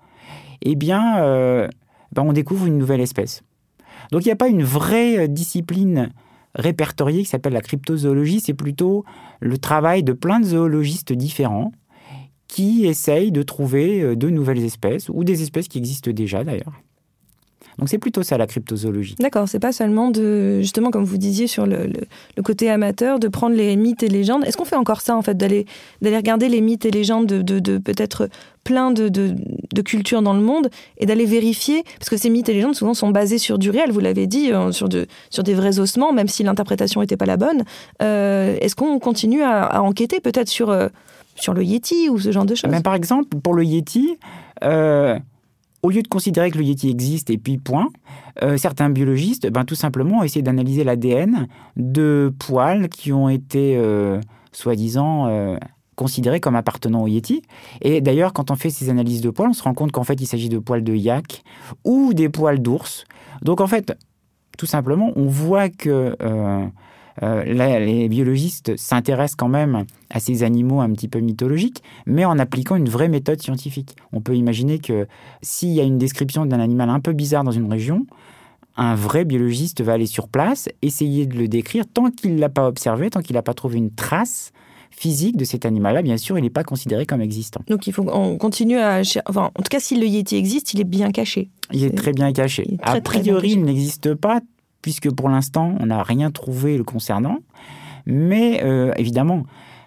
eh 0.61 0.75
bien, 0.75 1.19
euh, 1.19 1.67
ben 2.11 2.23
on 2.23 2.33
découvre 2.33 2.67
une 2.67 2.77
nouvelle 2.77 3.01
espèce. 3.01 3.41
Donc 4.11 4.23
il 4.23 4.27
n'y 4.27 4.33
a 4.33 4.37
pas 4.37 4.47
une 4.47 4.63
vraie 4.63 5.25
euh, 5.25 5.27
discipline 5.27 6.11
répertoriée 6.55 7.23
qui 7.23 7.29
s'appelle 7.29 7.53
la 7.53 7.61
cryptozoologie, 7.61 8.39
c'est 8.39 8.53
plutôt 8.53 9.05
le 9.39 9.57
travail 9.57 10.03
de 10.03 10.13
plein 10.13 10.39
de 10.39 10.45
zoologistes 10.45 11.13
différents 11.13 11.71
qui 12.47 12.85
essayent 12.85 13.31
de 13.31 13.43
trouver 13.43 14.01
euh, 14.01 14.15
de 14.15 14.29
nouvelles 14.29 14.63
espèces, 14.63 15.09
ou 15.09 15.23
des 15.23 15.41
espèces 15.41 15.67
qui 15.67 15.77
existent 15.77 16.11
déjà 16.11 16.43
d'ailleurs. 16.43 16.73
Donc 17.77 17.89
c'est 17.89 17.97
plutôt 17.97 18.23
ça 18.23 18.37
la 18.37 18.47
cryptozoologie. 18.47 19.15
D'accord, 19.19 19.47
c'est 19.47 19.59
pas 19.59 19.71
seulement 19.71 20.11
de, 20.11 20.59
justement 20.61 20.91
comme 20.91 21.03
vous 21.03 21.17
disiez 21.17 21.47
sur 21.47 21.65
le, 21.65 21.89
côté 22.43 22.69
amateur, 22.69 23.19
de 23.19 23.27
prendre 23.27 23.55
les 23.55 23.75
mythes 23.75 24.03
et 24.03 24.09
légendes. 24.09 24.43
Est-ce 24.45 24.57
qu'on 24.57 24.65
fait 24.65 24.75
encore 24.75 25.01
ça 25.01 25.15
en 25.15 25.21
fait, 25.21 25.35
d'aller 25.35 25.65
d'aller 26.01 26.17
regarder 26.17 26.49
les 26.49 26.61
mythes 26.61 26.85
et 26.85 26.91
légendes 26.91 27.27
de, 27.27 27.59
de, 27.59 27.77
peut-être 27.77 28.29
plein 28.63 28.91
de, 28.91 29.09
de, 29.09 29.81
cultures 29.81 30.21
dans 30.21 30.33
le 30.33 30.41
monde 30.41 30.69
et 30.97 31.05
d'aller 31.05 31.25
vérifier, 31.25 31.83
parce 31.97 32.09
que 32.09 32.17
ces 32.17 32.29
mythes 32.29 32.49
et 32.49 32.53
légendes 32.53 32.75
souvent 32.75 32.93
sont 32.93 33.09
basés 33.09 33.39
sur 33.39 33.57
du 33.57 33.69
réel, 33.69 33.91
vous 33.91 33.99
l'avez 33.99 34.27
dit, 34.27 34.51
euh, 34.51 34.71
sur, 34.71 34.89
de, 34.89 35.07
sur 35.29 35.43
des 35.43 35.53
vrais 35.53 35.79
ossements, 35.79 36.13
même 36.13 36.27
si 36.27 36.43
l'interprétation 36.43 37.01
n'était 37.01 37.17
pas 37.17 37.25
la 37.25 37.37
bonne. 37.37 37.63
Euh, 38.01 38.55
est-ce 38.61 38.75
qu'on 38.75 38.99
continue 38.99 39.41
à, 39.41 39.81
enquêter 39.81 40.19
peut-être 40.19 40.49
sur, 40.49 40.69
euh, 40.69 40.89
sur 41.35 41.53
le 41.53 41.63
Yeti 41.63 42.09
ou 42.09 42.19
ce 42.19 42.31
genre 42.31 42.45
de 42.45 42.53
choses? 42.53 42.69
Mais 42.69 42.81
Par 42.81 42.93
exemple, 42.93 43.35
pour 43.37 43.55
le 43.55 43.63
Yeti, 43.63 44.17
au 45.83 45.89
lieu 45.89 46.01
de 46.01 46.07
considérer 46.07 46.51
que 46.51 46.57
le 46.57 46.63
Yeti 46.63 46.89
existe 46.89 47.29
et 47.29 47.37
puis 47.37 47.57
point, 47.57 47.89
euh, 48.43 48.57
certains 48.57 48.89
biologistes, 48.89 49.49
ben, 49.49 49.65
tout 49.65 49.75
simplement, 49.75 50.19
ont 50.19 50.23
essayé 50.23 50.41
d'analyser 50.41 50.83
l'ADN 50.83 51.47
de 51.75 52.33
poils 52.39 52.89
qui 52.89 53.11
ont 53.11 53.29
été, 53.29 53.75
euh, 53.77 54.19
soi-disant, 54.51 55.27
euh, 55.27 55.57
considérés 55.95 56.39
comme 56.39 56.55
appartenant 56.55 57.03
au 57.03 57.07
Yeti. 57.07 57.41
Et 57.81 58.01
d'ailleurs, 58.01 58.33
quand 58.33 58.51
on 58.51 58.55
fait 58.55 58.69
ces 58.69 58.89
analyses 58.89 59.21
de 59.21 59.29
poils, 59.29 59.49
on 59.49 59.53
se 59.53 59.63
rend 59.63 59.73
compte 59.73 59.91
qu'en 59.91 60.03
fait, 60.03 60.19
il 60.21 60.25
s'agit 60.25 60.49
de 60.49 60.59
poils 60.59 60.83
de 60.83 60.93
yak 60.93 61.43
ou 61.83 62.13
des 62.13 62.29
poils 62.29 62.59
d'ours. 62.59 63.05
Donc 63.41 63.61
en 63.61 63.67
fait, 63.67 63.93
tout 64.57 64.65
simplement, 64.65 65.11
on 65.15 65.25
voit 65.25 65.69
que 65.69 66.15
euh, 67.23 67.43
les 67.43 68.09
biologistes 68.09 68.77
s'intéressent 68.77 69.35
quand 69.35 69.47
même 69.47 69.85
à 70.09 70.19
ces 70.19 70.43
animaux 70.43 70.81
un 70.81 70.91
petit 70.91 71.07
peu 71.07 71.19
mythologiques, 71.19 71.83
mais 72.05 72.25
en 72.25 72.39
appliquant 72.39 72.75
une 72.75 72.89
vraie 72.89 73.09
méthode 73.09 73.41
scientifique. 73.41 73.95
On 74.11 74.21
peut 74.21 74.35
imaginer 74.35 74.79
que 74.79 75.07
s'il 75.41 75.69
y 75.69 75.79
a 75.79 75.83
une 75.83 75.97
description 75.97 76.45
d'un 76.45 76.59
animal 76.59 76.89
un 76.89 76.99
peu 76.99 77.13
bizarre 77.13 77.43
dans 77.43 77.51
une 77.51 77.71
région, 77.71 78.05
un 78.77 78.95
vrai 78.95 79.25
biologiste 79.25 79.81
va 79.81 79.93
aller 79.93 80.05
sur 80.05 80.27
place, 80.27 80.69
essayer 80.81 81.25
de 81.25 81.37
le 81.37 81.47
décrire 81.47 81.85
tant 81.91 82.09
qu'il 82.09 82.35
ne 82.35 82.39
l'a 82.39 82.49
pas 82.49 82.67
observé, 82.67 83.09
tant 83.09 83.21
qu'il 83.21 83.35
n'a 83.35 83.41
pas 83.41 83.53
trouvé 83.53 83.77
une 83.77 83.91
trace 83.91 84.51
physique 84.91 85.37
de 85.37 85.45
cet 85.45 85.65
animal-là, 85.65 86.01
bien 86.01 86.17
sûr, 86.17 86.37
il 86.37 86.41
n'est 86.41 86.49
pas 86.49 86.63
considéré 86.63 87.05
comme 87.05 87.21
existant. 87.21 87.61
Donc 87.67 87.87
il 87.87 87.93
faut 87.93 88.03
qu'on 88.03 88.37
continue 88.37 88.77
à... 88.77 89.01
Enfin, 89.25 89.45
en 89.55 89.61
tout 89.61 89.69
cas, 89.69 89.79
si 89.79 89.99
le 89.99 90.05
Yeti 90.05 90.35
existe, 90.35 90.73
il 90.73 90.81
est 90.81 90.85
bien 90.85 91.11
caché. 91.11 91.49
Il 91.71 91.83
est, 91.83 91.97
très 91.97 92.11
bien 92.11 92.31
caché. 92.33 92.77
a 92.81 92.99
priori, 93.01 93.51
il 93.51 93.63
n'existe 93.63 94.13
pas 94.13 94.41
puisque 94.81 95.11
pour 95.11 95.29
l'instant, 95.29 95.75
on 95.79 95.87
n'a 95.87 96.03
rien 96.03 96.31
trouvé 96.31 96.77
le 96.77 96.83
concernant. 96.83 97.39
Mais 98.05 98.61
euh, 98.63 98.93
évidemment, 98.97 99.43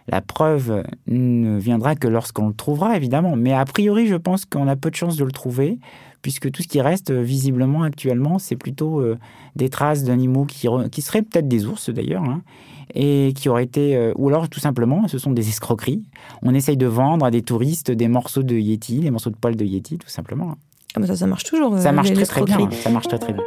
la 0.09 0.21
preuve 0.21 0.85
ne 1.07 1.59
viendra 1.59 1.95
que 1.97 2.09
lorsqu'on 2.09 2.49
le 2.49 2.55
trouvera, 2.55 2.97
évidemment. 2.97 3.37
Mais 3.37 3.53
a 3.53 3.65
priori, 3.65 4.07
je 4.07 4.17
pense 4.17 4.45
qu'on 4.45 4.69
a 4.69 4.77
peu 4.77 4.91
de 4.91 4.97
chances 4.97 5.17
de 5.17 5.25
le 5.25 5.33
trouver, 5.33 5.79
puisque 6.23 6.51
tout 6.51 6.63
ce 6.63 6.69
qui 6.69 6.81
reste 6.81 7.11
visiblement 7.11 7.83
actuellement, 7.83 8.39
c'est 8.39 8.57
plutôt 8.57 9.01
euh, 9.01 9.19
des 9.57 9.69
traces 9.69 10.05
d'animaux 10.05 10.45
qui, 10.45 10.69
qui 10.91 11.03
seraient 11.03 11.23
peut-être 11.23 11.49
des 11.49 11.67
ours 11.67 11.91
d'ailleurs, 11.91 12.25
hein, 12.25 12.43
et 12.95 13.33
qui 13.35 13.49
auraient 13.49 13.65
été, 13.65 13.97
euh, 13.97 14.13
ou 14.17 14.29
alors 14.29 14.49
tout 14.49 14.61
simplement, 14.61 15.09
ce 15.09 15.19
sont 15.19 15.33
des 15.33 15.49
escroqueries. 15.49 16.03
On 16.43 16.55
essaye 16.55 16.77
de 16.77 16.87
vendre 16.87 17.25
à 17.25 17.31
des 17.31 17.43
touristes 17.43 17.91
des 17.91 18.09
morceaux 18.09 18.43
de 18.43 18.57
Yeti, 18.57 19.01
des 19.01 19.11
morceaux 19.11 19.31
de 19.31 19.37
poils 19.37 19.57
de 19.57 19.65
Yeti, 19.65 19.99
tout 19.99 20.09
simplement. 20.09 20.57
Ah 20.97 21.07
ça, 21.07 21.17
ça 21.17 21.27
marche 21.27 21.45
toujours. 21.45 21.79
Ça 21.79 21.89
euh, 21.89 21.93
marche 21.93 22.13
très 22.13 22.27
très 22.27 22.45
bien. 22.45 22.71
Ça 22.71 22.91
marche 22.91 23.09
très 23.09 23.19
très 23.19 23.33
bien. 23.33 23.43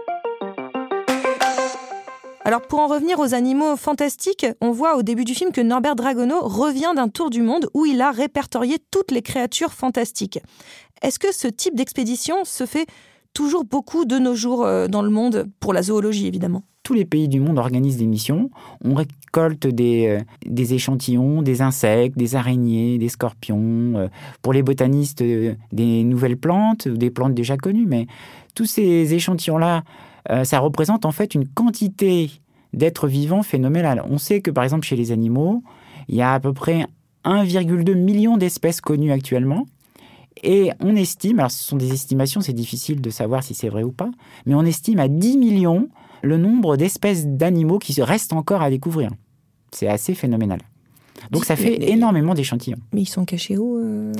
Alors 2.47 2.61
pour 2.61 2.79
en 2.79 2.87
revenir 2.87 3.19
aux 3.19 3.33
animaux 3.33 3.75
fantastiques, 3.75 4.45
on 4.61 4.71
voit 4.71 4.95
au 4.95 5.03
début 5.03 5.25
du 5.25 5.33
film 5.33 5.51
que 5.51 5.59
Norbert 5.59 5.97
Dragono 5.97 6.39
revient 6.39 6.93
d'un 6.95 7.09
tour 7.09 7.29
du 7.29 7.41
monde 7.41 7.67
où 7.73 7.85
il 7.85 7.99
a 7.99 8.09
répertorié 8.09 8.77
toutes 8.89 9.11
les 9.11 9.21
créatures 9.21 9.73
fantastiques. 9.73 10.39
Est-ce 11.01 11.19
que 11.19 11.33
ce 11.33 11.49
type 11.49 11.75
d'expédition 11.75 12.45
se 12.45 12.65
fait 12.65 12.85
toujours 13.33 13.65
beaucoup 13.65 14.05
de 14.05 14.17
nos 14.17 14.33
jours 14.33 14.65
euh, 14.65 14.87
dans 14.87 15.01
le 15.01 15.09
monde, 15.09 15.49
pour 15.59 15.73
la 15.73 15.83
zoologie 15.83 16.25
évidemment? 16.25 16.63
Tous 16.83 16.93
les 16.93 17.03
pays 17.03 17.27
du 17.27 17.41
monde 17.41 17.59
organisent 17.59 17.97
des 17.97 18.05
missions. 18.05 18.49
On 18.81 18.93
récolte 18.93 19.67
des, 19.67 20.07
euh, 20.07 20.21
des 20.45 20.73
échantillons, 20.73 21.41
des 21.41 21.61
insectes, 21.61 22.17
des 22.17 22.37
araignées, 22.37 22.97
des 22.97 23.09
scorpions. 23.09 23.91
euh, 23.97 24.07
pour 24.41 24.53
les 24.53 24.63
botanistes, 24.63 25.21
des 25.21 26.03
nouvelles 26.05 26.37
plantes, 26.37 26.87
des 26.87 27.11
plantes 27.11 27.33
déjà 27.33 27.57
connues. 27.57 27.87
Mais 27.87 28.07
tous 28.55 28.67
ces 28.67 29.13
échantillons-là, 29.13 29.83
euh, 30.29 30.43
ça 30.43 30.59
représente 30.59 31.05
en 31.05 31.11
fait 31.11 31.33
une 31.35 31.47
quantité 31.47 32.31
d'êtres 32.73 33.07
vivants 33.07 33.43
phénoménale. 33.43 34.03
On 34.09 34.17
sait 34.17 34.41
que 34.41 34.51
par 34.51 34.63
exemple 34.63 34.85
chez 34.85 34.95
les 34.95 35.11
animaux, 35.11 35.63
il 36.07 36.15
y 36.15 36.21
a 36.21 36.33
à 36.33 36.39
peu 36.39 36.53
près 36.53 36.85
1,2 37.25 37.93
million 37.95 38.37
d'espèces 38.37 38.81
connues 38.81 39.11
actuellement. 39.11 39.65
Et 40.43 40.71
on 40.79 40.95
estime, 40.95 41.39
alors 41.39 41.49
ce 41.51 41.63
sont 41.63 41.77
des 41.77 41.91
estimations, 41.93 42.41
c'est 42.41 42.53
difficile 42.53 43.01
de 43.01 43.09
savoir 43.09 43.43
si 43.43 43.53
c'est 43.55 43.69
vrai 43.69 43.83
ou 43.83 43.91
pas, 43.91 44.11
mais 44.45 44.53
on 44.53 44.63
estime 44.63 44.99
à 44.99 45.07
10 45.07 45.37
millions 45.37 45.89
le 46.21 46.37
nombre 46.37 46.77
d'espèces 46.77 47.25
d'animaux 47.25 47.79
qui 47.79 47.99
restent 48.01 48.33
encore 48.33 48.61
à 48.61 48.69
découvrir. 48.69 49.09
C'est 49.71 49.87
assez 49.87 50.13
phénoménal. 50.13 50.59
Donc 51.31 51.45
ça 51.45 51.55
fait 51.55 51.77
Mais- 51.79 51.89
énormément 51.89 52.35
d'échantillons. 52.35 52.77
Mais 52.93 53.01
ils 53.01 53.07
sont 53.07 53.25
cachés 53.25 53.57
où 53.57 53.77
euh? 53.77 54.13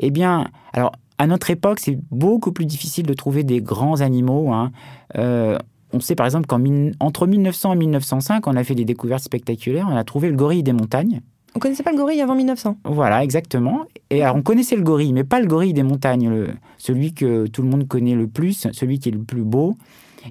Eh 0.00 0.10
bien, 0.10 0.48
alors, 0.72 0.92
à 1.18 1.26
notre 1.26 1.50
époque, 1.50 1.78
c'est 1.80 1.98
beaucoup 2.10 2.52
plus 2.52 2.66
difficile 2.66 3.06
de 3.06 3.14
trouver 3.14 3.44
des 3.44 3.60
grands 3.60 4.00
animaux. 4.00 4.52
hein. 4.52 4.72
Euh, 5.16 5.56
on 5.92 6.00
sait 6.00 6.14
par 6.14 6.24
exemple 6.26 6.46
qu'entre 6.46 7.26
1900 7.26 7.74
et 7.74 7.76
1905, 7.76 8.46
on 8.46 8.56
a 8.56 8.64
fait 8.64 8.74
des 8.74 8.84
découvertes 8.86 9.22
spectaculaires. 9.24 9.86
On 9.90 9.96
a 9.96 10.04
trouvé 10.04 10.30
le 10.30 10.36
gorille 10.36 10.62
des 10.62 10.72
montagnes. 10.72 11.20
On 11.54 11.58
connaissait 11.58 11.82
pas 11.82 11.92
le 11.92 11.98
gorille 11.98 12.20
avant 12.22 12.34
1900. 12.34 12.78
Voilà, 12.86 13.22
exactement. 13.22 13.80
Et 14.08 14.22
alors, 14.22 14.36
on 14.36 14.42
connaissait 14.42 14.74
le 14.76 14.82
gorille, 14.82 15.12
mais 15.12 15.22
pas 15.22 15.38
le 15.38 15.46
gorille 15.46 15.74
des 15.74 15.82
montagnes, 15.82 16.30
le- 16.30 16.48
celui 16.78 17.12
que 17.12 17.46
tout 17.46 17.60
le 17.60 17.68
monde 17.68 17.86
connaît 17.86 18.14
le 18.14 18.26
plus, 18.26 18.66
celui 18.72 18.98
qui 18.98 19.10
est 19.10 19.12
le 19.12 19.18
plus 19.18 19.42
beau. 19.42 19.76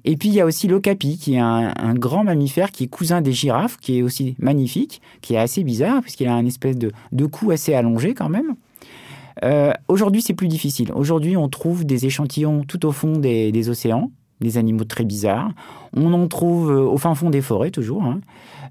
Et 0.03 0.17
puis, 0.17 0.29
il 0.29 0.33
y 0.33 0.41
a 0.41 0.45
aussi 0.47 0.67
l'okapi, 0.67 1.17
qui 1.19 1.35
est 1.35 1.39
un, 1.39 1.73
un 1.77 1.93
grand 1.93 2.23
mammifère 2.23 2.71
qui 2.71 2.85
est 2.85 2.87
cousin 2.87 3.21
des 3.21 3.33
girafes, 3.33 3.77
qui 3.77 3.99
est 3.99 4.01
aussi 4.01 4.35
magnifique, 4.39 4.99
qui 5.21 5.35
est 5.35 5.37
assez 5.37 5.63
bizarre, 5.63 6.01
puisqu'il 6.01 6.27
a 6.27 6.33
un 6.33 6.45
espèce 6.47 6.77
de, 6.77 6.91
de 7.11 7.25
cou 7.27 7.51
assez 7.51 7.75
allongé 7.75 8.15
quand 8.15 8.29
même. 8.29 8.55
Euh, 9.43 9.73
Aujourd'hui, 9.88 10.21
c'est 10.21 10.34
plus 10.34 10.47
difficile. 10.47 10.91
Aujourd'hui, 10.93 11.36
on 11.38 11.49
trouve 11.49 11.86
des 11.86 12.06
échantillons 12.06 12.63
tout 12.63 12.86
au 12.86 12.91
fond 12.91 13.17
des, 13.17 13.69
océans, 13.69 14.12
des 14.39 14.58
animaux 14.58 14.84
très 14.84 15.04
bizarres. 15.04 15.51
On 15.95 16.13
en 16.13 16.27
trouve 16.27 16.71
euh, 16.71 16.82
au 16.84 16.97
fin 16.97 17.15
fond 17.15 17.30
des 17.30 17.41
forêts, 17.41 17.71
toujours. 17.71 18.04
hein. 18.04 18.21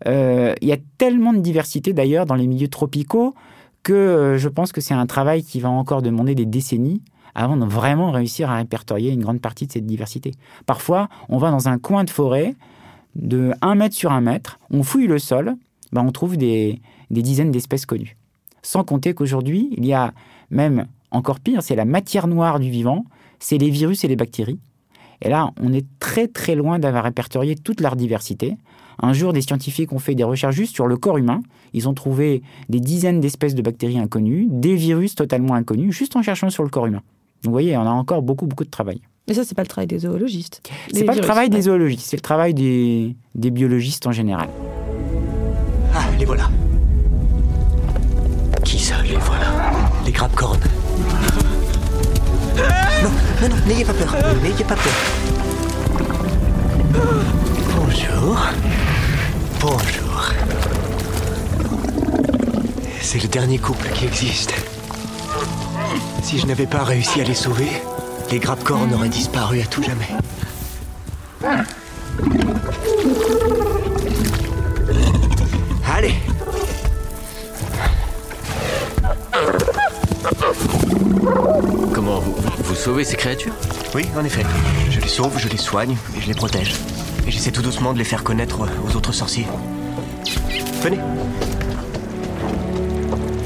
Euh, 0.06 0.54
Il 0.60 0.68
y 0.68 0.72
a 0.72 0.78
tellement 0.98 1.32
de 1.32 1.40
diversité, 1.40 1.92
d'ailleurs, 1.92 2.26
dans 2.26 2.36
les 2.36 2.46
milieux 2.46 2.68
tropicaux, 2.68 3.34
que 3.82 4.36
je 4.38 4.48
pense 4.48 4.72
que 4.72 4.80
c'est 4.80 4.94
un 4.94 5.06
travail 5.06 5.42
qui 5.42 5.58
va 5.60 5.70
encore 5.70 6.02
demander 6.02 6.34
des 6.34 6.46
décennies 6.46 7.02
avant 7.34 7.56
de 7.56 7.64
vraiment 7.64 8.10
réussir 8.10 8.50
à 8.50 8.56
répertorier 8.56 9.10
une 9.12 9.22
grande 9.22 9.40
partie 9.40 9.66
de 9.66 9.72
cette 9.72 9.86
diversité. 9.86 10.32
Parfois, 10.66 11.08
on 11.28 11.38
va 11.38 11.50
dans 11.50 11.68
un 11.68 11.78
coin 11.78 12.04
de 12.04 12.10
forêt 12.10 12.54
de 13.14 13.52
1 13.62 13.74
mètre 13.76 13.94
sur 13.96 14.12
1 14.12 14.20
mètre, 14.20 14.58
on 14.70 14.82
fouille 14.82 15.06
le 15.06 15.18
sol, 15.18 15.54
ben 15.92 16.04
on 16.06 16.12
trouve 16.12 16.36
des 16.36 16.80
dizaines 17.10 17.50
d'espèces 17.50 17.86
connues. 17.86 18.16
Sans 18.62 18.84
compter 18.84 19.14
qu'aujourd'hui, 19.14 19.70
il 19.76 19.86
y 19.86 19.92
a 19.94 20.12
même 20.50 20.86
encore 21.10 21.40
pire, 21.40 21.62
c'est 21.62 21.76
la 21.76 21.84
matière 21.84 22.26
noire 22.26 22.60
du 22.60 22.70
vivant, 22.70 23.04
c'est 23.38 23.58
les 23.58 23.70
virus 23.70 24.04
et 24.04 24.08
les 24.08 24.16
bactéries. 24.16 24.58
Et 25.22 25.28
là, 25.28 25.50
on 25.60 25.72
est 25.72 25.86
très 25.98 26.28
très 26.28 26.54
loin 26.54 26.78
d'avoir 26.78 27.04
répertorié 27.04 27.56
toute 27.56 27.80
leur 27.80 27.96
diversité. 27.96 28.56
Un 29.02 29.12
jour, 29.12 29.32
des 29.32 29.42
scientifiques 29.42 29.92
ont 29.92 29.98
fait 29.98 30.14
des 30.14 30.24
recherches 30.24 30.54
juste 30.54 30.74
sur 30.74 30.86
le 30.86 30.96
corps 30.96 31.18
humain. 31.18 31.42
Ils 31.72 31.88
ont 31.88 31.94
trouvé 31.94 32.42
des 32.68 32.80
dizaines 32.80 33.20
d'espèces 33.20 33.54
de 33.54 33.62
bactéries 33.62 33.98
inconnues, 33.98 34.46
des 34.50 34.76
virus 34.76 35.14
totalement 35.14 35.54
inconnus, 35.54 35.94
juste 35.94 36.16
en 36.16 36.22
cherchant 36.22 36.50
sur 36.50 36.62
le 36.62 36.70
corps 36.70 36.86
humain. 36.86 37.02
Donc, 37.42 37.46
vous 37.46 37.52
voyez, 37.52 37.76
on 37.76 37.82
a 37.82 37.90
encore 37.90 38.22
beaucoup 38.22 38.46
beaucoup 38.46 38.64
de 38.64 38.70
travail. 38.70 39.00
Mais 39.28 39.34
ça, 39.34 39.44
c'est 39.44 39.54
pas 39.54 39.62
le 39.62 39.68
travail 39.68 39.86
des 39.86 40.00
zoologistes. 40.00 40.62
C'est 40.92 41.04
pas 41.04 41.14
le 41.14 41.20
travail 41.20 41.48
ouais. 41.48 41.56
des 41.56 41.62
zoologistes, 41.62 42.06
c'est 42.08 42.16
le 42.16 42.22
travail 42.22 42.52
des, 42.52 43.14
des 43.34 43.50
biologistes 43.50 44.06
en 44.06 44.12
général. 44.12 44.48
Ah, 45.94 46.04
les 46.18 46.24
voilà. 46.24 46.50
Les 50.10 50.16
grappes 50.16 50.42
non, 50.42 50.56
non, 53.48 53.56
n'ayez 53.64 53.84
pas 53.84 53.92
peur. 53.92 54.16
N'ayez 54.42 54.64
pas 54.64 54.74
peur. 54.74 54.92
Bonjour. 57.76 58.36
Bonjour. 59.60 60.32
C'est 63.00 63.22
le 63.22 63.28
dernier 63.28 63.58
couple 63.58 63.88
qui 63.94 64.06
existe. 64.06 64.52
Si 66.24 66.40
je 66.40 66.46
n'avais 66.46 66.66
pas 66.66 66.82
réussi 66.82 67.20
à 67.20 67.24
les 67.24 67.34
sauver, 67.34 67.70
les 68.32 68.40
grappes 68.40 68.64
cornes 68.64 68.92
auraient 68.92 69.08
disparu 69.08 69.60
à 69.60 69.66
tout 69.66 69.84
jamais. 69.84 70.08
Ces 83.04 83.16
créatures 83.16 83.54
Oui, 83.94 84.04
en 84.16 84.24
effet. 84.24 84.42
Je 84.90 85.00
les 85.00 85.08
sauve, 85.08 85.38
je 85.38 85.48
les 85.48 85.56
soigne 85.56 85.96
et 86.16 86.20
je 86.20 86.26
les 86.28 86.34
protège. 86.34 86.74
Et 87.26 87.30
j'essaie 87.30 87.50
tout 87.50 87.62
doucement 87.62 87.92
de 87.92 87.98
les 87.98 88.04
faire 88.04 88.24
connaître 88.24 88.60
aux 88.60 88.96
autres 88.96 89.12
sorciers. 89.12 89.46
Venez. 90.82 90.98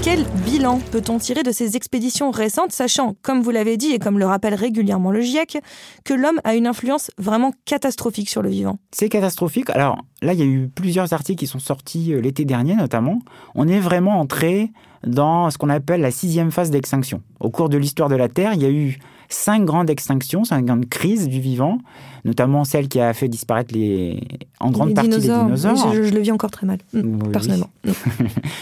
Quel 0.02 0.26
bilan 0.44 0.80
peut-on 0.92 1.18
tirer 1.18 1.42
de 1.42 1.50
ces 1.50 1.76
expéditions 1.76 2.30
récentes, 2.30 2.72
sachant, 2.72 3.16
comme 3.22 3.42
vous 3.42 3.50
l'avez 3.50 3.76
dit 3.76 3.92
et 3.92 3.98
comme 3.98 4.18
le 4.18 4.26
rappelle 4.26 4.54
régulièrement 4.54 5.10
le 5.10 5.20
GIEC, 5.20 5.58
que 6.04 6.12
l'homme 6.12 6.40
a 6.44 6.54
une 6.54 6.66
influence 6.66 7.10
vraiment 7.16 7.52
catastrophique 7.64 8.28
sur 8.28 8.42
le 8.42 8.50
vivant? 8.50 8.78
C'est 8.92 9.08
catastrophique. 9.08 9.70
Alors 9.70 9.98
là, 10.20 10.34
il 10.34 10.38
y 10.38 10.42
a 10.42 10.46
eu 10.46 10.68
plusieurs 10.68 11.12
articles 11.12 11.38
qui 11.38 11.46
sont 11.46 11.58
sortis 11.58 12.12
euh, 12.12 12.20
l'été 12.20 12.44
dernier 12.44 12.74
notamment. 12.74 13.20
On 13.54 13.66
est 13.66 13.80
vraiment 13.80 14.20
entré 14.20 14.70
dans 15.06 15.50
ce 15.50 15.58
qu'on 15.58 15.70
appelle 15.70 16.00
la 16.00 16.10
sixième 16.10 16.50
phase 16.50 16.70
d'extinction. 16.70 17.22
Au 17.40 17.50
cours 17.50 17.68
de 17.68 17.78
l'histoire 17.78 18.08
de 18.08 18.16
la 18.16 18.28
Terre, 18.28 18.52
il 18.54 18.62
y 18.62 18.66
a 18.66 18.70
eu 18.70 18.98
cinq 19.28 19.64
grandes 19.64 19.90
extinctions, 19.90 20.44
cinq 20.44 20.64
grandes 20.66 20.88
crises 20.88 21.28
du 21.28 21.40
vivant, 21.40 21.78
notamment 22.24 22.64
celle 22.64 22.88
qui 22.88 23.00
a 23.00 23.12
fait 23.12 23.28
disparaître 23.28 23.74
les, 23.74 24.20
en 24.60 24.70
grande 24.70 24.88
Les 24.88 24.94
partie 24.94 25.10
dinosaures, 25.10 25.38
les 25.40 25.44
dinosaures. 25.44 25.86
oui, 25.90 25.96
je, 25.96 26.02
je 26.04 26.14
le 26.14 26.20
vis 26.20 26.32
encore 26.32 26.50
très 26.50 26.66
mal, 26.66 26.78
mm, 26.92 27.22
Oui, 27.22 27.32
personnellement. 27.32 27.70
Mm, 27.84 27.90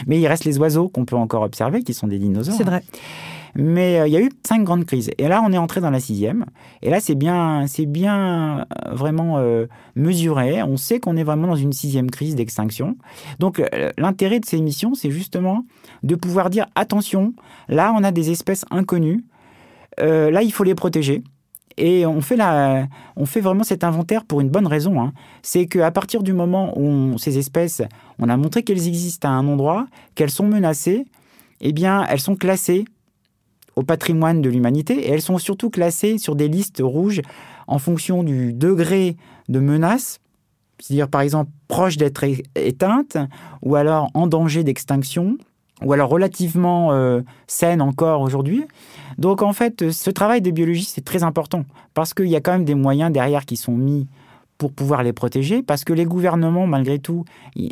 Mais 0.07 0.20
il 0.20 0.27
reste 0.27 0.44
les 0.44 0.59
oiseaux 0.59 0.88
qu'on 0.88 1.05
peut 1.05 1.16
encore 1.16 1.42
observer, 1.42 1.83
qui 1.83 1.94
sont 1.94 2.07
des 2.09 2.18
dinosaures. 2.18 2.55
C'est 2.57 2.64
vrai. 2.64 2.83
Mais 3.55 4.01
euh, 4.01 4.07
il 4.09 4.12
y 4.12 4.16
a 4.16 4.20
eu 4.20 4.31
cinq 4.46 4.64
grandes 4.64 4.87
crises. 4.87 5.11
Et 5.18 5.29
là, 5.29 5.42
on 5.46 5.53
est 5.53 5.59
entré 5.59 5.81
dans 5.83 5.90
la 5.90 6.01
sixième. 6.01 6.46
Et 6.81 6.88
là, 6.88 7.01
c'est 7.01 7.14
bien, 7.14 7.66
c'est 7.66 7.85
bien 7.85 8.61
euh, 8.61 8.64
vraiment 8.94 9.37
euh, 9.38 9.66
mesuré. 9.94 10.62
On 10.62 10.79
sait 10.79 11.01
qu'on 11.01 11.18
est 11.18 11.22
vraiment 11.22 11.48
dans 11.48 11.57
une 11.57 11.72
sixième 11.75 12.11
crise 12.11 12.35
d'extinction. 12.35 12.96
Donc, 13.40 13.62
l'intérêt 13.98 14.40
de 14.40 14.46
ces 14.46 14.61
missions, 14.61 14.94
c'est 14.94 15.11
justement 15.11 15.66
de 16.03 16.14
pouvoir 16.14 16.48
dire 16.48 16.66
attention, 16.75 17.35
là, 17.68 17.92
on 17.94 18.03
a 18.05 18.11
des 18.11 18.31
espèces 18.31 18.64
inconnues. 18.70 19.22
Euh, 20.00 20.31
là, 20.31 20.42
il 20.42 20.52
faut 20.52 20.64
les 20.64 20.74
protéger. 20.74 21.22
Et 21.78 22.05
on 22.05 22.20
fait, 22.20 22.37
la, 22.37 22.87
on 23.16 23.24
fait 23.24 23.40
vraiment 23.40 23.64
cet 23.64 23.83
inventaire 23.83 24.24
pour 24.24 24.40
une 24.40 24.50
bonne 24.50 24.66
raison. 24.66 25.00
hein. 25.00 25.12
C'est 25.42 25.66
qu'à 25.66 25.90
partir 25.90 26.22
du 26.22 26.33
moment 26.35 26.78
où 26.78 27.16
ces 27.18 27.38
espèces, 27.38 27.83
on 28.18 28.28
a 28.28 28.37
montré 28.37 28.62
qu'elles 28.62 28.87
existent 28.87 29.28
à 29.28 29.33
un 29.33 29.48
endroit, 29.48 29.87
qu'elles 30.14 30.31
sont 30.31 30.46
menacées, 30.46 31.07
eh 31.61 31.72
bien, 31.72 32.05
elles 32.09 32.20
sont 32.20 32.37
classées 32.37 32.85
au 33.74 33.83
patrimoine 33.83 34.42
de 34.42 34.50
l'humanité 34.50 35.07
et 35.07 35.11
elles 35.11 35.22
sont 35.22 35.38
surtout 35.38 35.70
classées 35.70 36.18
sur 36.18 36.37
des 36.37 36.48
listes 36.48 36.83
rouges 36.83 37.22
en 37.66 37.78
fonction 37.78 38.22
du 38.22 38.52
degré 38.52 39.16
de 39.48 39.61
menace, 39.61 40.18
c'est-à-dire 40.78 41.09
par 41.09 41.22
exemple 41.22 41.50
proche 41.68 41.96
d'être 41.96 42.24
éteinte 42.55 43.16
ou 43.62 43.76
alors 43.76 44.11
en 44.12 44.26
danger 44.26 44.62
d'extinction 44.62 45.38
ou 45.85 45.92
alors 45.92 46.09
relativement 46.09 46.92
euh, 46.92 47.21
saine 47.47 47.83
encore 47.83 48.21
aujourd'hui. 48.21 48.64
Donc 49.18 49.42
en 49.42 49.53
fait, 49.53 49.90
ce 49.90 50.11
travail 50.11 50.40
de 50.40 50.51
biologie, 50.51 50.85
c'est 50.85 51.05
très 51.05 51.23
important 51.23 51.64
parce 51.95 52.14
qu'il 52.14 52.29
y 52.29 52.37
a 52.37 52.40
quand 52.40 52.53
même 52.53 52.64
des 52.64 52.75
moyens 52.75 53.12
derrière 53.12 53.45
qui 53.45 53.57
sont 53.57 53.77
mis 53.77 54.07
pour 54.59 54.73
pouvoir 54.73 55.03
les 55.03 55.12
protéger, 55.12 55.61
parce 55.61 55.83
que 55.83 55.92
les 55.92 56.05
gouvernements, 56.05 56.68
malgré 56.68 57.01
tout, 57.01 57.25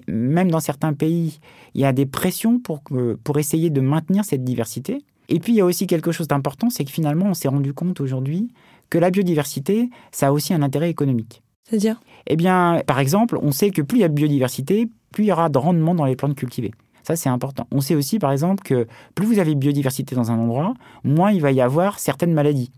même 0.09 0.51
dans 0.51 0.59
certains 0.59 0.92
pays, 0.92 1.38
il 1.75 1.81
y 1.81 1.85
a 1.85 1.92
des 1.92 2.05
pressions 2.05 2.59
pour, 2.59 2.81
pour 3.23 3.38
essayer 3.38 3.70
de 3.70 3.81
maintenir 3.81 4.25
cette 4.25 4.42
diversité. 4.42 4.99
Et 5.29 5.38
puis, 5.38 5.53
il 5.53 5.57
y 5.57 5.61
a 5.61 5.64
aussi 5.64 5.87
quelque 5.87 6.11
chose 6.11 6.27
d'important, 6.27 6.68
c'est 6.68 6.85
que 6.85 6.90
finalement, 6.90 7.27
on 7.27 7.35
s'est 7.35 7.46
rendu 7.46 7.73
compte 7.73 8.01
aujourd'hui 8.01 8.51
que 8.88 8.99
la 8.99 9.11
biodiversité, 9.11 9.88
ça 10.11 10.29
a 10.29 10.33
aussi 10.33 10.53
un 10.53 10.62
intérêt 10.62 10.90
économique. 10.90 11.42
C'est-à-dire? 11.62 12.01
Eh 12.27 12.35
bien, 12.35 12.83
par 12.85 12.99
exemple, 12.99 13.38
on 13.40 13.53
sait 13.53 13.70
que 13.70 13.83
plus 13.83 13.99
il 13.99 14.01
y 14.01 14.05
a 14.05 14.09
de 14.09 14.14
biodiversité, 14.14 14.88
plus 15.12 15.25
il 15.25 15.27
y 15.29 15.33
aura 15.33 15.49
de 15.49 15.59
rendement 15.59 15.94
dans 15.94 16.07
les 16.07 16.16
plantes 16.16 16.35
cultivées. 16.35 16.73
Ça, 17.11 17.16
c'est 17.16 17.29
important. 17.29 17.66
On 17.73 17.81
sait 17.81 17.96
aussi, 17.96 18.20
par 18.20 18.31
exemple, 18.31 18.62
que 18.62 18.87
plus 19.16 19.27
vous 19.27 19.40
avez 19.40 19.55
de 19.55 19.59
biodiversité 19.59 20.14
dans 20.14 20.31
un 20.31 20.38
endroit, 20.38 20.75
moins 21.03 21.33
il 21.33 21.40
va 21.40 21.51
y 21.51 21.61
avoir 21.61 21.99
certaines 21.99 22.33
maladies. 22.33 22.70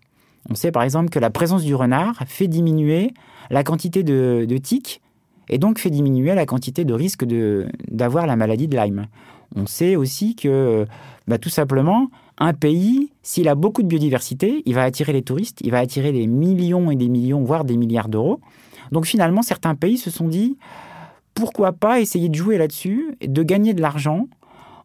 On 0.49 0.55
sait, 0.55 0.73
par 0.73 0.85
exemple, 0.85 1.11
que 1.11 1.18
la 1.18 1.29
présence 1.29 1.62
du 1.62 1.75
renard 1.75 2.23
fait 2.27 2.49
diminuer 2.49 3.12
la 3.51 3.62
quantité 3.62 4.03
de, 4.03 4.57
tiques 4.57 5.03
et 5.51 5.59
donc 5.59 5.79
fait 5.79 5.90
diminuer 5.90 6.35
la 6.35 6.47
quantité 6.47 6.87
de 6.87 6.95
risque 6.95 7.27
d'avoir 7.90 8.27
la 8.27 8.37
maladie 8.37 8.68
de 8.68 8.77
Lyme. 8.79 9.07
On 9.55 9.66
sait 9.66 9.97
aussi 9.97 10.35
que, 10.35 10.87
bah, 11.29 11.37
tout 11.37 11.51
simplement, 11.51 12.09
un 12.38 12.55
pays, 12.55 13.12
s'il 13.23 13.49
a 13.49 13.55
beaucoup 13.55 13.83
de 13.83 13.88
biodiversité, 13.88 14.62
il 14.64 14.75
va 14.75 14.85
attirer 14.85 15.12
les 15.12 15.21
touristes, 15.21 15.59
il 15.61 15.73
va 15.73 15.81
attirer 15.81 16.11
des 16.11 16.27
millions 16.27 16.90
et 16.90 16.97
des 16.97 17.11
millions, 17.11 17.42
voire 17.42 17.66
des 17.66 17.77
milliards 17.77 18.09
d'euros. 18.09 18.40
Donc 18.92 19.05
finalement, 19.05 19.42
certains 19.42 19.75
pays 19.75 19.99
se 19.99 20.11
sont 20.11 20.29
dit, 20.29 20.57
pourquoi 21.35 21.73
pas 21.73 22.01
essayer 22.01 22.29
de 22.29 22.35
jouer 22.35 22.59
là-dessus, 22.59 23.16
de 23.21 23.42
gagner 23.42 23.75
de 23.75 23.81
l'argent 23.81 24.29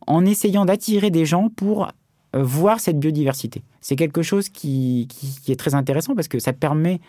en 0.07 0.25
essayant 0.25 0.65
d'attirer 0.65 1.11
des 1.11 1.25
gens 1.25 1.49
pour 1.49 1.91
euh, 2.35 2.43
voir 2.43 2.79
cette 2.79 2.99
biodiversité. 2.99 3.63
C'est 3.81 3.95
quelque 3.95 4.21
chose 4.21 4.49
qui, 4.49 5.07
qui, 5.09 5.51
est 5.51 5.55
très 5.55 5.75
intéressant 5.75 6.15
parce 6.15 6.27
que 6.27 6.39
ça 6.39 6.53
permet 6.53 6.99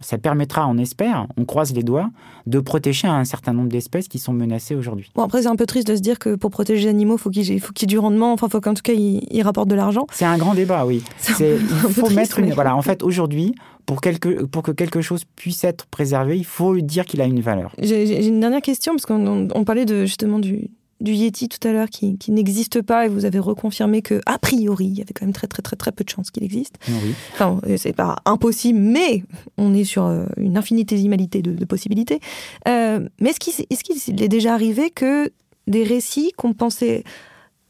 ça 0.00 0.18
permettra, 0.18 0.66
on 0.68 0.76
espère, 0.76 1.26
on 1.38 1.46
croise 1.46 1.72
les 1.72 1.82
doigts, 1.82 2.10
de 2.46 2.60
protéger 2.60 3.08
un 3.08 3.24
certain 3.24 3.54
nombre 3.54 3.70
d'espèces 3.70 4.08
qui 4.08 4.18
sont 4.18 4.34
menacées 4.34 4.74
aujourd'hui. 4.74 5.10
Bon, 5.14 5.22
après, 5.22 5.42
c'est 5.42 5.48
un 5.48 5.56
peu 5.56 5.64
triste 5.64 5.88
de 5.88 5.96
se 5.96 6.02
dire 6.02 6.18
que 6.18 6.34
pour 6.34 6.50
protéger 6.50 6.84
les 6.84 6.90
animaux, 6.90 7.16
faut 7.16 7.30
il 7.30 7.60
faut 7.60 7.72
qu'il 7.72 7.90
y 7.90 7.94
ait 7.94 7.96
du 7.96 7.98
rendement, 7.98 8.32
enfin, 8.34 8.48
il 8.48 8.50
faut 8.50 8.60
qu'en 8.60 8.74
tout 8.74 8.82
cas, 8.82 8.92
ils 8.92 9.42
rapportent 9.42 9.70
de 9.70 9.74
l'argent. 9.74 10.06
C'est 10.12 10.26
un 10.26 10.36
grand 10.36 10.54
débat, 10.54 10.84
oui. 10.84 11.02
il 11.40 11.58
faut 11.92 12.10
mettre 12.10 12.40
une. 12.40 12.52
Voilà, 12.52 12.76
en 12.76 12.82
fait, 12.82 13.02
aujourd'hui, 13.02 13.54
pour, 13.86 14.00
quelque, 14.00 14.44
pour 14.44 14.62
que 14.62 14.72
quelque 14.72 15.00
chose 15.00 15.24
puisse 15.36 15.64
être 15.64 15.86
préservé, 15.86 16.36
il 16.36 16.44
faut 16.44 16.76
dire 16.80 17.06
qu'il 17.06 17.20
a 17.20 17.24
une 17.24 17.40
valeur. 17.40 17.72
J'ai 17.78 18.26
une 18.26 18.40
dernière 18.40 18.62
question, 18.62 18.92
parce 18.94 19.06
qu'on 19.06 19.64
parlait 19.64 19.86
de, 19.86 20.04
justement 20.04 20.38
du, 20.38 20.68
du 21.00 21.12
Yeti 21.12 21.48
tout 21.48 21.66
à 21.66 21.72
l'heure 21.72 21.88
qui, 21.88 22.18
n'existe 22.28 22.82
pas 22.82 23.06
et 23.06 23.08
vous 23.08 23.24
avez 23.24 23.38
reconfirmé 23.38 24.02
que 24.02 24.20
a 24.26 24.38
priori 24.38 24.86
il 24.86 24.98
y 24.98 25.02
avait 25.02 25.12
quand 25.12 25.24
même 25.24 25.34
très 25.34 25.46
très 25.46 25.62
très 25.62 25.76
très 25.76 25.92
peu 25.92 26.04
de 26.04 26.08
chances 26.08 26.30
qu'il 26.30 26.42
existe. 26.42 26.76
Oui. 26.88 27.14
Enfin, 27.32 27.60
c'est 27.76 27.92
pas 27.92 28.16
impossible, 28.24 28.78
mais 28.78 29.22
on 29.58 29.74
est 29.74 29.84
sur 29.84 30.06
euh, 30.06 30.26
une 30.36 30.56
infinitésimalité 30.56 31.42
de, 31.42 31.52
de 31.52 31.64
possibilités. 31.64 32.20
Euh, 32.68 33.06
mais 33.20 33.30
est-ce 33.30 33.40
qu'il 33.40 34.20
est, 34.20 34.22
est, 34.22 34.28
déjà 34.28 34.54
arrivé 34.54 34.90
que 34.90 35.30
des 35.66 35.84
récits 35.84 36.32
qu'on 36.36 36.54
pensait 36.54 37.04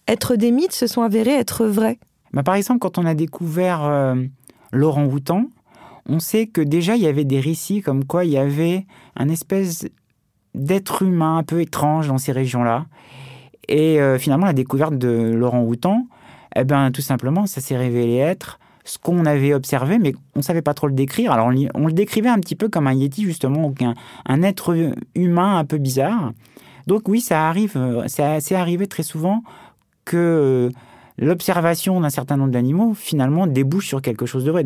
être 0.08 0.36
des 0.36 0.52
mythes 0.52 0.72
se 0.72 0.86
sont 0.86 1.02
avérés 1.02 1.34
être 1.34 1.66
vrais? 1.66 1.98
Bah, 2.32 2.42
Par 2.42 2.54
exemple, 2.54 2.78
quand 2.78 2.98
on 2.98 3.06
a 3.06 3.14
découvert 3.14 3.84
euh, 3.84 4.14
Laurent 4.72 5.06
Houtan, 5.06 5.46
on 6.08 6.18
sait 6.18 6.46
que 6.46 6.60
déjà 6.60 6.96
il 6.96 7.02
y 7.02 7.06
avait 7.06 7.24
des 7.24 7.40
récits 7.40 7.82
comme 7.82 8.04
quoi 8.04 8.24
il 8.24 8.32
y 8.32 8.38
avait 8.38 8.86
un 9.16 9.28
espèce 9.28 9.86
d'être 10.54 11.02
humain 11.02 11.38
un 11.38 11.42
peu 11.42 11.60
étrange 11.60 12.08
dans 12.08 12.18
ces 12.18 12.32
régions-là. 12.32 12.86
Et 13.68 14.00
euh, 14.00 14.18
finalement, 14.18 14.46
la 14.46 14.52
découverte 14.52 14.96
de 14.96 15.32
Laurent 15.34 15.62
Houtan, 15.62 16.06
eh 16.54 16.64
ben, 16.64 16.90
tout 16.90 17.02
simplement, 17.02 17.46
ça 17.46 17.60
s'est 17.60 17.76
révélé 17.76 18.16
être 18.16 18.58
ce 18.84 18.98
qu'on 18.98 19.26
avait 19.26 19.52
observé, 19.52 19.98
mais 19.98 20.14
on 20.34 20.38
ne 20.38 20.44
savait 20.44 20.62
pas 20.62 20.72
trop 20.72 20.86
le 20.86 20.94
décrire. 20.94 21.32
Alors, 21.32 21.50
on, 21.74 21.86
le 21.86 21.92
décrivait 21.92 22.28
un 22.28 22.38
petit 22.38 22.54
peu 22.54 22.68
comme 22.68 22.86
un 22.86 22.94
yeti, 22.94 23.24
justement, 23.24 23.74
un, 23.80 23.94
un 24.26 24.42
être 24.42 24.76
humain 25.16 25.58
un 25.58 25.64
peu 25.64 25.78
bizarre. 25.78 26.32
Donc, 26.86 27.08
oui, 27.08 27.20
ça 27.20 27.48
arrive, 27.48 27.72
euh, 27.76 28.04
c'est 28.06 28.54
arrivé 28.54 28.86
très 28.86 29.02
souvent 29.02 29.42
que 30.04 30.16
euh, 30.16 30.70
l'observation 31.18 32.00
d'un 32.00 32.10
certain 32.10 32.36
nombre 32.36 32.52
d'animaux, 32.52 32.94
finalement, 32.94 33.48
débouche 33.48 33.88
sur 33.88 34.00
quelque 34.00 34.24
chose 34.24 34.44
de 34.44 34.52
vrai. 34.52 34.64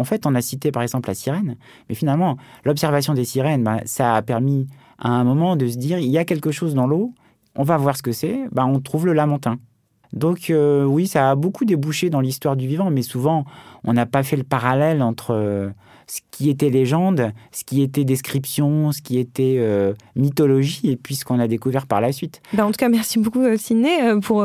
En 0.00 0.04
fait, 0.04 0.24
on 0.24 0.34
a 0.34 0.40
cité 0.40 0.72
par 0.72 0.82
exemple 0.82 1.10
la 1.10 1.14
sirène, 1.14 1.56
mais 1.90 1.94
finalement, 1.94 2.38
l'observation 2.64 3.12
des 3.12 3.26
sirènes, 3.26 3.62
bah, 3.62 3.80
ça 3.84 4.16
a 4.16 4.22
permis 4.22 4.66
à 4.98 5.10
un 5.10 5.24
moment 5.24 5.56
de 5.56 5.66
se 5.66 5.76
dire 5.76 5.98
il 5.98 6.08
y 6.08 6.16
a 6.16 6.24
quelque 6.24 6.50
chose 6.50 6.74
dans 6.74 6.86
l'eau, 6.86 7.12
on 7.54 7.64
va 7.64 7.76
voir 7.76 7.98
ce 7.98 8.02
que 8.02 8.12
c'est, 8.12 8.38
bah, 8.50 8.64
on 8.64 8.80
trouve 8.80 9.04
le 9.04 9.12
lamentin. 9.12 9.58
Donc 10.14 10.48
euh, 10.48 10.84
oui, 10.84 11.06
ça 11.06 11.30
a 11.30 11.34
beaucoup 11.34 11.66
débouché 11.66 12.08
dans 12.08 12.20
l'histoire 12.20 12.56
du 12.56 12.66
vivant, 12.66 12.90
mais 12.90 13.02
souvent 13.02 13.44
on 13.84 13.92
n'a 13.92 14.06
pas 14.06 14.22
fait 14.22 14.36
le 14.36 14.42
parallèle 14.42 15.02
entre 15.02 15.34
euh, 15.34 15.68
ce 16.06 16.20
qui 16.30 16.48
était 16.48 16.70
légende, 16.70 17.32
ce 17.52 17.64
qui 17.64 17.82
était 17.82 18.04
description, 18.04 18.92
ce 18.92 19.02
qui 19.02 19.18
était 19.18 19.56
euh, 19.58 19.92
mythologie, 20.16 20.90
et 20.90 20.96
puis 20.96 21.14
ce 21.14 21.26
qu'on 21.26 21.38
a 21.38 21.46
découvert 21.46 21.86
par 21.86 22.00
la 22.00 22.10
suite. 22.12 22.40
Ben, 22.54 22.64
en 22.64 22.68
tout 22.68 22.78
cas, 22.78 22.88
merci 22.88 23.18
beaucoup 23.18 23.44
Sidney 23.58 24.18
pour 24.22 24.42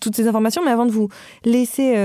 toutes 0.00 0.14
ces 0.14 0.28
informations, 0.28 0.62
mais 0.64 0.70
avant 0.70 0.86
de 0.86 0.92
vous 0.92 1.08
laisser 1.44 1.96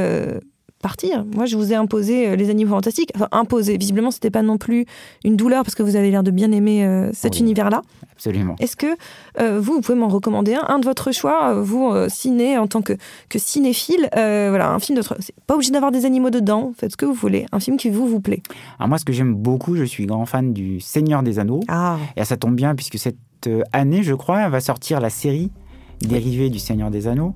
Moi, 1.35 1.45
je 1.45 1.57
vous 1.57 1.71
ai 1.73 1.75
imposé 1.75 2.29
euh, 2.29 2.35
les 2.35 2.49
animaux 2.49 2.71
fantastiques. 2.71 3.11
Enfin, 3.15 3.27
imposé. 3.31 3.77
Visiblement, 3.77 4.11
c'était 4.11 4.29
pas 4.29 4.41
non 4.41 4.57
plus 4.57 4.85
une 5.23 5.35
douleur 5.35 5.63
parce 5.63 5.75
que 5.75 5.83
vous 5.83 5.95
avez 5.95 6.11
l'air 6.11 6.23
de 6.23 6.31
bien 6.31 6.51
aimer 6.51 6.85
euh, 6.85 7.09
cet 7.13 7.39
univers-là. 7.39 7.81
Absolument. 8.13 8.55
Est-ce 8.59 8.75
que 8.75 8.97
euh, 9.39 9.59
vous, 9.59 9.73
vous 9.73 9.81
pouvez 9.81 9.97
m'en 9.97 10.07
recommander 10.07 10.55
un, 10.55 10.65
un 10.67 10.79
de 10.79 10.85
votre 10.85 11.11
choix, 11.11 11.61
vous, 11.61 11.93
ciné, 12.07 12.57
en 12.57 12.67
tant 12.67 12.81
que, 12.81 12.93
que 13.29 13.39
cinéphile 13.39 14.09
Voilà, 14.13 14.71
un 14.71 14.79
film 14.79 14.97
de. 14.97 15.03
C'est 15.19 15.35
pas 15.45 15.55
obligé 15.55 15.71
d'avoir 15.71 15.91
des 15.91 16.05
animaux 16.05 16.29
dedans. 16.29 16.73
Faites 16.77 16.91
ce 16.91 16.97
que 16.97 17.05
vous 17.05 17.13
voulez. 17.13 17.45
Un 17.51 17.59
film 17.59 17.77
qui 17.77 17.89
vous, 17.89 18.07
vous 18.07 18.19
plaît. 18.21 18.41
Alors, 18.79 18.89
moi, 18.89 18.97
ce 18.97 19.05
que 19.05 19.13
j'aime 19.13 19.35
beaucoup, 19.35 19.75
je 19.75 19.83
suis 19.83 20.05
grand 20.05 20.25
fan 20.25 20.53
du 20.53 20.79
Seigneur 20.79 21.23
des 21.23 21.39
Anneaux. 21.39 21.61
Ah. 21.67 21.97
Et 22.15 22.23
ça 22.23 22.37
tombe 22.37 22.55
bien 22.55 22.75
puisque 22.75 22.97
cette 22.97 23.17
année, 23.71 24.03
je 24.03 24.13
crois, 24.13 24.49
va 24.49 24.59
sortir 24.61 24.99
la 24.99 25.09
série 25.09 25.51
dérivée 26.01 26.49
du 26.49 26.59
Seigneur 26.59 26.91
des 26.91 27.07
Anneaux. 27.07 27.33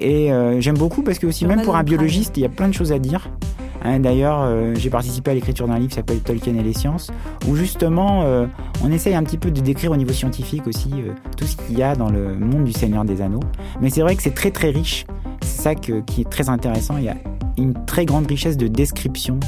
Et 0.00 0.32
euh, 0.32 0.60
j'aime 0.60 0.78
beaucoup 0.78 1.02
parce 1.02 1.18
que 1.18 1.26
aussi, 1.26 1.46
même 1.46 1.62
pour 1.62 1.76
un 1.76 1.82
biologiste, 1.82 2.36
il 2.36 2.40
y 2.40 2.46
a 2.46 2.48
plein 2.48 2.68
de 2.68 2.74
choses 2.74 2.92
à 2.92 2.98
dire. 2.98 3.30
Hein, 3.82 4.00
d'ailleurs, 4.00 4.40
euh, 4.42 4.74
j'ai 4.74 4.90
participé 4.90 5.30
à 5.30 5.34
l'écriture 5.34 5.66
d'un 5.66 5.78
livre 5.78 5.88
qui 5.88 5.96
s'appelle 5.96 6.20
Tolkien 6.20 6.54
et 6.56 6.62
les 6.62 6.72
sciences, 6.72 7.10
où 7.48 7.56
justement, 7.56 8.22
euh, 8.24 8.46
on 8.84 8.92
essaye 8.92 9.14
un 9.14 9.22
petit 9.22 9.38
peu 9.38 9.50
de 9.50 9.60
décrire 9.60 9.90
au 9.90 9.96
niveau 9.96 10.12
scientifique 10.12 10.66
aussi 10.66 10.90
tout 11.36 11.46
ce 11.46 11.56
qu'il 11.56 11.78
y 11.78 11.82
a 11.82 11.96
dans 11.96 12.10
le 12.10 12.34
monde 12.34 12.64
du 12.64 12.72
Seigneur 12.72 13.04
des 13.04 13.22
Anneaux. 13.22 13.40
Mais 13.80 13.90
c'est 13.90 14.02
vrai 14.02 14.16
que 14.16 14.22
c'est 14.22 14.34
très 14.34 14.50
très 14.50 14.70
riche. 14.70 15.06
C'est 15.42 15.62
ça 15.62 15.74
qui 15.74 15.92
est 15.92 16.30
très 16.30 16.48
intéressant. 16.48 16.96
Il 16.98 17.04
y 17.04 17.08
a 17.08 17.16
une 17.58 17.74
très 17.86 18.04
grande 18.04 18.26
richesse 18.26 18.56
de 18.56 18.68
description. 18.68 19.38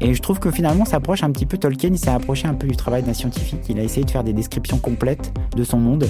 Et 0.00 0.12
je 0.12 0.20
trouve 0.20 0.40
que 0.40 0.50
finalement, 0.50 0.84
ça 0.84 0.96
approche 0.96 1.22
un 1.22 1.30
petit 1.30 1.46
peu 1.46 1.56
Tolkien, 1.56 1.90
il 1.92 1.98
s'est 1.98 2.10
approché 2.10 2.48
un 2.48 2.54
peu 2.54 2.66
du 2.66 2.76
travail 2.76 3.02
d'un 3.02 3.14
scientifique. 3.14 3.60
Il 3.68 3.78
a 3.78 3.82
essayé 3.82 4.04
de 4.04 4.10
faire 4.10 4.24
des 4.24 4.32
descriptions 4.32 4.78
complètes 4.78 5.32
de 5.56 5.64
son 5.64 5.78
monde 5.78 6.06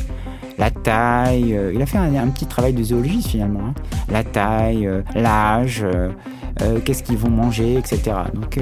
la 0.59 0.71
taille. 0.71 1.57
Euh, 1.57 1.73
il 1.75 1.83
a 1.83 1.87
fait 1.87 1.99
un, 1.99 2.29
petit 2.29 2.47
travail 2.47 2.73
de 2.73 2.83
zoologiste 2.83 3.29
finalement. 3.29 3.61
Hein. 3.69 3.75
La 4.11 4.25
taille, 4.25 4.87
euh, 4.87 5.03
l'âge, 5.15 5.85
euh, 5.85 6.79
qu'est-ce 6.85 7.03
qu'ils 7.03 7.17
vont 7.17 7.31
manger, 7.31 7.77
etc. 7.77 8.17
Donc 8.33 8.61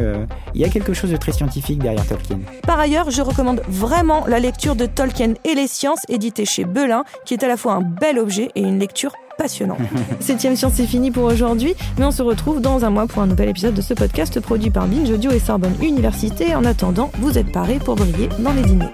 il 0.55 0.61
y 0.61 0.65
a 0.65 0.69
quelque 0.69 0.95
chose 0.95 1.11
de 1.11 1.17
très 1.17 1.33
scientifique 1.33 1.79
derrière 1.79 2.07
Tolkien. 2.07 2.39
Par 2.67 2.79
ailleurs, 2.79 3.11
je 3.11 3.23
recommande 3.23 3.63
vraiment 3.69 4.25
la 4.27 4.41
lecture 4.41 4.77
de 4.77 4.87
Tolkien 4.87 5.35
et 5.45 5.55
les 5.55 5.67
sciences, 5.67 6.01
édité 6.09 6.45
chez 6.45 6.65
Belin, 6.65 7.05
qui 7.25 7.35
est 7.35 7.45
à 7.45 7.49
la 7.49 7.57
fois 7.57 7.75
un 7.75 7.83
bel 7.83 8.19
objet 8.19 8.49
et 8.55 8.63
une 8.63 8.79
lecture 8.79 9.13
passionnante. 9.37 9.79
Septième 10.21 10.57
science, 10.57 10.75
c'est 10.77 10.87
fini 10.87 11.11
pour 11.11 11.25
aujourd'hui, 11.25 11.75
mais 11.99 12.05
on 12.05 12.11
se 12.11 12.23
retrouve 12.23 12.61
dans 12.61 12.85
un 12.85 12.91
mois 12.91 13.07
pour 13.07 13.23
un 13.23 13.27
nouvel 13.27 13.51
épisode 13.51 13.75
de 13.75 13.83
ce 13.83 13.95
podcast 13.95 14.41
produit 14.41 14.71
par 14.71 14.87
Binge 14.87 15.11
Audio 15.11 15.31
et 15.31 15.39
Sorbonne 15.39 15.75
Université. 15.83 16.55
En 16.55 16.65
attendant, 16.65 17.11
vous 17.19 17.37
êtes 17.39 17.53
parés 17.53 17.79
pour 17.79 17.97
briller 17.97 18.29
dans 18.39 18.53
les 18.53 18.63
dîners. 18.63 18.93